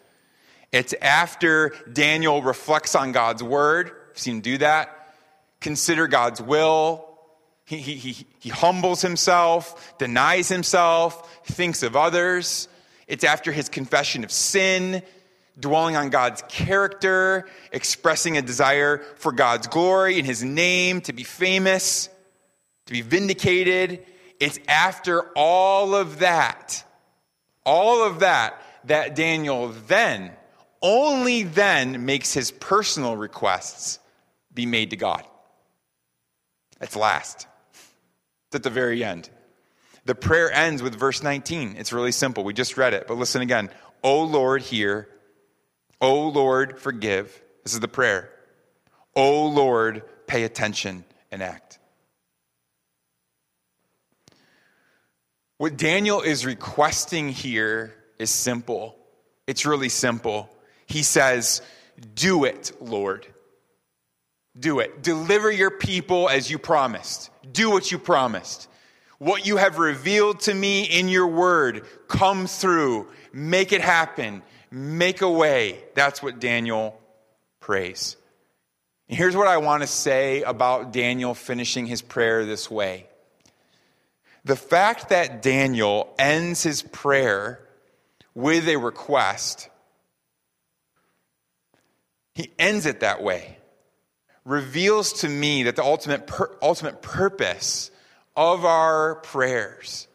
It's 0.70 0.94
after 1.02 1.74
Daniel 1.92 2.42
reflects 2.42 2.94
on 2.94 3.10
God's 3.10 3.42
word. 3.42 3.90
I've 4.12 4.18
seen 4.18 4.36
him 4.36 4.40
do 4.40 4.58
that. 4.58 5.14
Consider 5.60 6.06
God's 6.06 6.40
will. 6.40 7.08
He, 7.64 7.78
he, 7.78 7.94
he, 7.96 8.26
he 8.38 8.48
humbles 8.50 9.02
himself, 9.02 9.98
denies 9.98 10.48
himself, 10.48 11.40
thinks 11.44 11.82
of 11.82 11.96
others. 11.96 12.68
It's 13.08 13.24
after 13.24 13.50
his 13.50 13.68
confession 13.68 14.22
of 14.22 14.30
sin, 14.30 15.02
dwelling 15.58 15.96
on 15.96 16.10
God's 16.10 16.42
character, 16.48 17.48
expressing 17.72 18.36
a 18.36 18.42
desire 18.42 18.98
for 19.16 19.32
God's 19.32 19.66
glory 19.66 20.18
and 20.18 20.26
his 20.26 20.44
name 20.44 21.00
to 21.02 21.12
be 21.12 21.24
famous, 21.24 22.08
to 22.86 22.92
be 22.92 23.02
vindicated. 23.02 24.06
It's 24.40 24.58
after 24.68 25.22
all 25.34 25.94
of 25.94 26.20
that, 26.20 26.84
all 27.64 28.04
of 28.06 28.20
that, 28.20 28.60
that 28.84 29.14
Daniel 29.14 29.68
then, 29.86 30.32
only 30.82 31.42
then 31.42 32.04
makes 32.04 32.32
his 32.32 32.50
personal 32.50 33.16
requests 33.16 33.98
be 34.52 34.66
made 34.66 34.90
to 34.90 34.96
God. 34.96 35.24
That's 36.78 36.96
last. 36.96 37.46
It's 38.48 38.56
at 38.56 38.62
the 38.62 38.70
very 38.70 39.02
end. 39.02 39.30
The 40.04 40.14
prayer 40.14 40.52
ends 40.52 40.82
with 40.82 40.94
verse 40.94 41.22
19. 41.22 41.76
It's 41.76 41.92
really 41.92 42.12
simple. 42.12 42.44
We 42.44 42.54
just 42.54 42.76
read 42.76 42.94
it, 42.94 43.06
but 43.08 43.16
listen 43.16 43.42
again. 43.42 43.70
O 44.04 44.22
Lord, 44.22 44.62
hear 44.62 45.08
O 46.00 46.28
Lord, 46.28 46.78
forgive. 46.78 47.42
This 47.64 47.74
is 47.74 47.80
the 47.80 47.88
prayer. 47.88 48.30
O 49.14 49.46
Lord, 49.46 50.02
pay 50.26 50.44
attention 50.44 51.04
and 51.30 51.42
act. 51.42 51.78
What 55.58 55.76
Daniel 55.76 56.20
is 56.20 56.44
requesting 56.44 57.28
here 57.30 57.94
is 58.18 58.30
simple. 58.30 58.96
It's 59.46 59.64
really 59.64 59.88
simple. 59.88 60.50
He 60.86 61.02
says, 61.02 61.62
Do 62.14 62.44
it, 62.44 62.72
Lord. 62.80 63.26
Do 64.58 64.80
it. 64.80 65.02
Deliver 65.02 65.50
your 65.50 65.70
people 65.70 66.28
as 66.28 66.50
you 66.50 66.58
promised. 66.58 67.30
Do 67.52 67.70
what 67.70 67.90
you 67.90 67.98
promised. 67.98 68.68
What 69.18 69.46
you 69.46 69.56
have 69.56 69.78
revealed 69.78 70.40
to 70.40 70.54
me 70.54 70.84
in 70.84 71.08
your 71.08 71.26
word, 71.26 71.86
come 72.08 72.46
through. 72.46 73.08
Make 73.32 73.72
it 73.72 73.80
happen 73.80 74.42
make 74.70 75.22
a 75.22 75.30
way. 75.30 75.82
That's 75.94 76.22
what 76.22 76.38
Daniel 76.38 77.00
prays. 77.60 78.16
And 79.08 79.16
here's 79.16 79.36
what 79.36 79.48
I 79.48 79.58
want 79.58 79.82
to 79.82 79.86
say 79.86 80.42
about 80.42 80.92
Daniel 80.92 81.34
finishing 81.34 81.86
his 81.86 82.02
prayer 82.02 82.44
this 82.44 82.70
way. 82.70 83.06
The 84.46 84.54
fact 84.54 85.08
that 85.08 85.42
Daniel 85.42 86.14
ends 86.20 86.62
his 86.62 86.80
prayer 86.80 87.66
with 88.32 88.68
a 88.68 88.76
request, 88.76 89.68
he 92.32 92.52
ends 92.56 92.86
it 92.86 93.00
that 93.00 93.24
way, 93.24 93.58
reveals 94.44 95.14
to 95.14 95.28
me 95.28 95.64
that 95.64 95.74
the 95.74 95.82
ultimate, 95.82 96.28
pur- 96.28 96.56
ultimate 96.62 97.02
purpose 97.02 97.90
of 98.36 98.64
our 98.64 99.16
prayers 99.16 100.06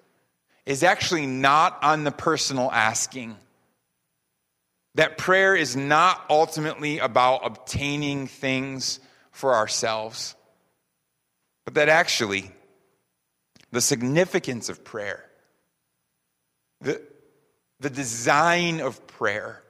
is 0.66 0.82
actually 0.82 1.26
not 1.26 1.84
on 1.84 2.06
the 2.06 2.12
personal 2.12 2.72
asking. 2.72 3.36
That 4.96 5.18
prayer 5.18 5.58
is 5.58 5.76
not 5.76 6.24
ultimately 6.30 7.00
about 7.00 7.42
obtaining 7.44 8.28
things 8.28 9.02
for 9.32 9.56
ourselves, 9.56 10.36
but 11.66 11.74
that 11.74 11.90
actually 11.90 12.54
the 13.72 13.82
significance 13.82 14.70
of 14.70 14.84
prayer, 14.84 15.26
the, 16.82 17.02
the 17.80 17.90
design 17.90 18.82
of 18.82 19.06
prayer, 19.08 19.62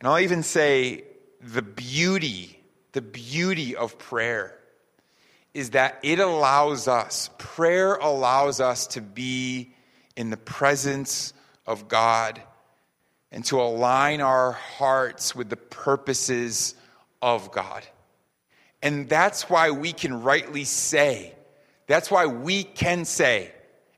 and 0.00 0.08
I'll 0.08 0.20
even 0.20 0.42
say 0.42 1.04
the 1.40 1.62
beauty, 1.62 2.62
the 2.92 3.02
beauty 3.02 3.76
of 3.76 3.98
prayer 3.98 4.58
is 5.54 5.70
that 5.70 5.98
it 6.02 6.18
allows 6.18 6.86
us, 6.86 7.30
prayer 7.38 7.94
allows 7.94 8.60
us 8.60 8.86
to 8.88 9.00
be 9.00 9.72
in 10.14 10.28
the 10.28 10.36
presence 10.36 11.32
of 11.66 11.88
God 11.88 12.42
and 13.32 13.44
to 13.46 13.60
align 13.60 14.20
our 14.20 14.52
hearts 14.52 15.34
with 15.34 15.48
the 15.48 15.56
purposes 15.56 16.74
of 17.22 17.50
God. 17.52 17.82
And 18.82 19.08
that's 19.08 19.48
why 19.48 19.70
we 19.70 19.92
can 19.92 20.22
rightly 20.22 20.64
say, 20.64 21.34
that's 21.86 22.10
why 22.10 22.26
we 22.26 22.64
can 22.64 23.04
say 23.04 23.52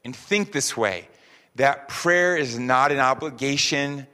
and 0.05 0.15
think 0.15 0.53
this 0.53 0.77
way 0.77 1.09
that 1.57 1.89
prayer 1.89 2.37
is 2.37 2.59
not 2.59 2.93
an 2.93 2.99
obligation, 2.99 4.07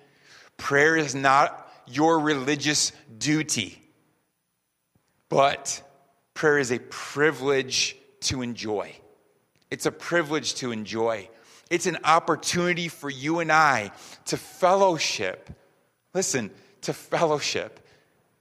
prayer 0.57 0.97
is 0.97 1.15
not 1.15 1.71
your 1.87 2.19
religious 2.19 2.93
duty, 3.19 3.79
but 5.29 5.83
prayer 6.33 6.59
is 6.59 6.73
a 6.73 6.79
privilege 6.79 7.97
to 8.21 8.43
enjoy. 8.43 8.95
It's 9.71 9.87
a 9.87 9.93
privilege 9.93 10.55
to 10.57 10.73
enjoy. 10.73 11.29
It's 11.71 11.87
an 11.87 11.99
opportunity 12.05 12.89
for 12.89 13.11
you 13.11 13.41
and 13.41 13.51
I 13.51 13.91
to 14.27 14.37
fellowship. 14.37 15.51
Listen, 16.15 16.51
to 16.83 16.93
fellowship, 16.93 17.81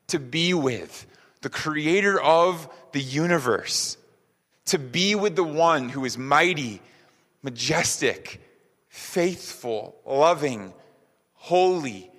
to 0.07 0.19
be 0.19 0.53
with 0.53 1.05
the 1.41 1.49
creator 1.49 2.21
of 2.21 2.69
the 2.91 3.01
universe, 3.01 3.97
to 4.65 4.79
be 4.79 5.15
with 5.15 5.35
the 5.35 5.43
one 5.43 5.89
who 5.89 6.05
is 6.05 6.17
mighty, 6.17 6.81
majestic, 7.41 8.41
faithful, 8.87 9.95
loving, 10.05 10.73
holy, 11.33 12.09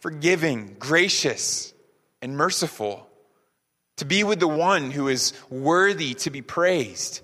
forgiving, 0.00 0.76
gracious, 0.78 1.74
and 2.22 2.36
merciful. 2.36 3.06
To 3.98 4.04
be 4.04 4.24
with 4.24 4.40
the 4.40 4.48
one 4.48 4.90
who 4.90 5.08
is 5.08 5.34
worthy 5.50 6.14
to 6.14 6.30
be 6.30 6.40
praised 6.40 7.20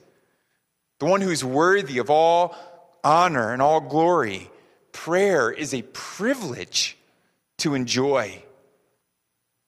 the 0.99 1.07
one 1.07 1.21
who's 1.21 1.45
worthy 1.45 1.99
of 1.99 2.11
all 2.11 2.57
honor 3.05 3.53
and 3.53 3.61
all 3.61 3.81
glory. 3.81 4.51
Prayer 4.93 5.51
is 5.51 5.75
a 5.75 5.83
privilege 5.83 6.97
to 7.59 7.75
enjoy. 7.75 8.43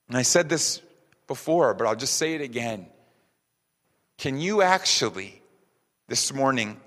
And 0.07 0.17
I 0.17 0.23
said 0.23 0.49
this 0.49 0.81
before, 1.27 1.73
but 1.73 1.85
I'll 1.87 1.95
just 1.95 2.15
say 2.15 2.33
it 2.33 2.41
again. 2.41 2.87
Can 4.19 4.37
you 4.37 4.61
actually, 4.61 5.41
this 6.09 6.33
morning, 6.33 6.77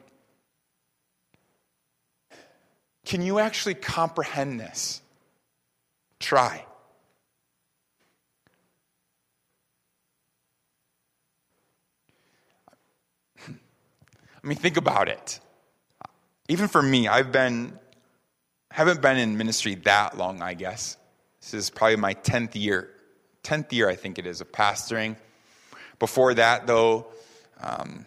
can 3.07 3.23
you 3.23 3.39
actually 3.39 3.73
comprehend 3.73 4.61
this? 4.61 5.01
Try. 6.21 6.67
I 13.49 13.53
mean, 14.43 14.59
think 14.59 14.77
about 14.77 15.09
it. 15.09 15.41
Even 16.51 16.69
for 16.69 16.83
me, 16.83 17.09
I've 17.09 17.33
been, 17.33 17.79
haven't 18.71 19.01
been 19.01 19.17
in 19.17 19.39
ministry 19.39 19.77
that 19.77 20.19
long, 20.19 20.43
I 20.43 20.53
guess. 20.53 20.99
This 21.41 21.55
is 21.55 21.71
probably 21.71 21.97
my 21.97 22.13
10th 22.13 22.55
year. 22.57 22.91
10th 23.43 23.73
year, 23.73 23.89
I 23.89 23.97
think 23.97 24.19
it 24.19 24.27
is, 24.27 24.43
of 24.43 24.53
pastoring. 24.53 25.17
Before 25.99 26.35
that, 26.35 26.67
though, 26.67 27.07
um, 27.63 28.07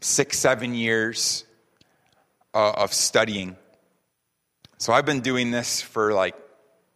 six, 0.00 0.38
seven 0.38 0.74
years 0.74 1.44
uh, 2.54 2.72
of 2.72 2.92
studying. 2.92 3.56
So 4.78 4.92
I've 4.92 5.06
been 5.06 5.20
doing 5.20 5.50
this 5.50 5.80
for 5.80 6.12
like 6.12 6.34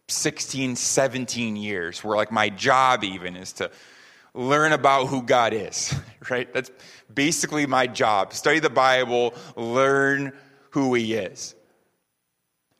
16, 0.07 0.75
17 0.75 1.55
years, 1.55 2.03
where 2.03 2.17
like 2.17 2.31
my 2.31 2.49
job 2.49 3.03
even 3.03 3.35
is 3.35 3.53
to 3.53 3.71
learn 4.33 4.71
about 4.71 5.07
who 5.07 5.23
God 5.23 5.53
is, 5.53 5.93
right? 6.29 6.51
That's 6.53 6.71
basically 7.13 7.65
my 7.65 7.87
job. 7.87 8.33
Study 8.33 8.59
the 8.59 8.69
Bible, 8.69 9.33
learn 9.55 10.33
who 10.71 10.93
He 10.93 11.13
is. 11.13 11.55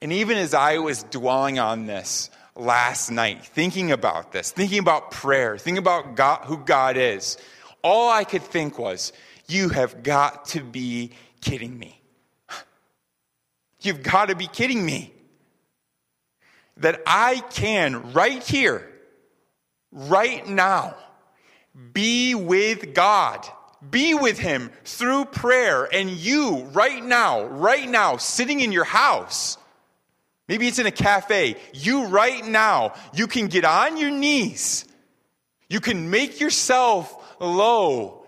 And 0.02 0.12
even 0.12 0.38
as 0.38 0.54
I 0.54 0.80
was 0.80 1.04
dwelling 1.04 1.60
on 1.60 1.86
this, 1.86 2.30
last 2.56 3.12
night 3.12 3.46
thinking 3.46 3.92
about 3.92 4.32
this, 4.32 4.52
thinking 4.52 4.80
about 4.80 5.12
prayer, 5.12 5.58
thinking 5.58 5.78
about 5.80 6.16
God, 6.16 6.42
who 6.46 6.58
God 6.58 6.98
is, 6.98 7.38
all 7.84 8.10
I 8.10 8.24
could 8.24 8.44
think 8.44 8.78
was, 8.78 9.14
you 9.48 9.70
have 9.70 10.04
got 10.04 10.46
to 10.46 10.62
be 10.62 11.12
kidding 11.42 11.78
me. 11.78 12.02
You've 13.82 14.04
got 14.04 14.30
to 14.30 14.36
be 14.36 14.48
kidding 14.48 14.86
me. 14.86 15.14
That 16.78 17.02
I 17.06 17.42
can, 17.52 18.14
right 18.14 18.42
here, 18.42 18.90
right 19.92 20.48
now, 20.48 20.96
be 21.94 22.34
with 22.34 22.94
God, 22.94 23.46
be 23.88 24.14
with 24.14 24.40
Him 24.40 24.72
through 24.84 25.26
prayer, 25.26 25.88
and 25.92 26.10
you, 26.10 26.64
right 26.72 27.04
now, 27.04 27.44
right 27.44 27.88
now, 27.88 28.18
sitting 28.18 28.62
in 28.62 28.72
your 28.72 28.84
house, 28.84 29.58
maybe 30.48 30.68
it's 30.68 30.80
in 30.80 30.86
a 30.86 30.92
cafe, 30.92 31.56
you, 31.74 32.08
right 32.08 32.46
now, 32.46 32.94
you 33.14 33.28
can 33.28 33.48
get 33.48 33.66
on 33.66 33.98
your 33.98 34.12
knees, 34.12 34.86
you 35.70 35.80
can 35.80 36.10
make 36.10 36.40
yourself 36.40 37.21
low, 37.42 38.24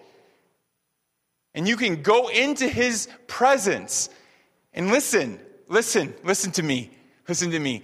and 1.53 1.67
you 1.67 1.77
can 1.77 2.01
go 2.01 2.29
into 2.29 2.67
His 2.67 3.07
presence 3.27 4.09
and 4.73 4.89
listen, 4.89 5.39
listen, 5.67 6.13
listen 6.23 6.51
to 6.53 6.63
me. 6.63 6.89
Listen 7.27 7.51
to 7.51 7.59
me. 7.59 7.83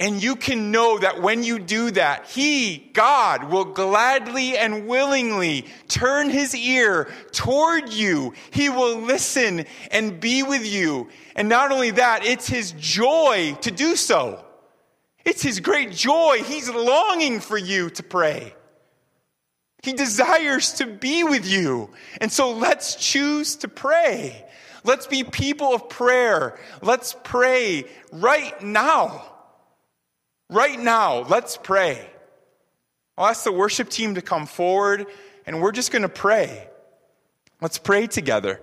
And 0.00 0.22
you 0.22 0.36
can 0.36 0.70
know 0.70 0.98
that 0.98 1.22
when 1.22 1.42
you 1.42 1.58
do 1.58 1.90
that, 1.92 2.26
He, 2.26 2.90
God, 2.92 3.50
will 3.50 3.64
gladly 3.64 4.56
and 4.56 4.86
willingly 4.86 5.66
turn 5.88 6.30
His 6.30 6.54
ear 6.54 7.10
toward 7.32 7.92
you. 7.92 8.34
He 8.52 8.68
will 8.68 8.98
listen 8.98 9.66
and 9.90 10.20
be 10.20 10.42
with 10.42 10.64
you. 10.64 11.08
And 11.34 11.48
not 11.48 11.72
only 11.72 11.90
that, 11.92 12.24
it's 12.24 12.46
His 12.46 12.72
joy 12.72 13.56
to 13.62 13.70
do 13.72 13.96
so. 13.96 14.44
It's 15.24 15.42
His 15.42 15.58
great 15.58 15.90
joy. 15.90 16.42
He's 16.44 16.70
longing 16.70 17.40
for 17.40 17.58
you 17.58 17.90
to 17.90 18.02
pray. 18.02 18.54
He 19.82 19.92
desires 19.92 20.74
to 20.74 20.86
be 20.86 21.24
with 21.24 21.46
you. 21.46 21.90
And 22.20 22.32
so 22.32 22.52
let's 22.52 22.96
choose 22.96 23.56
to 23.56 23.68
pray. 23.68 24.44
Let's 24.84 25.06
be 25.06 25.24
people 25.24 25.74
of 25.74 25.88
prayer. 25.88 26.58
Let's 26.82 27.14
pray 27.24 27.84
right 28.12 28.60
now. 28.62 29.24
Right 30.50 30.78
now, 30.78 31.20
let's 31.20 31.56
pray. 31.56 32.08
I'll 33.16 33.26
ask 33.26 33.44
the 33.44 33.52
worship 33.52 33.88
team 33.88 34.14
to 34.14 34.22
come 34.22 34.46
forward 34.46 35.06
and 35.46 35.60
we're 35.60 35.72
just 35.72 35.92
going 35.92 36.02
to 36.02 36.08
pray. 36.08 36.68
Let's 37.60 37.78
pray 37.78 38.06
together. 38.06 38.60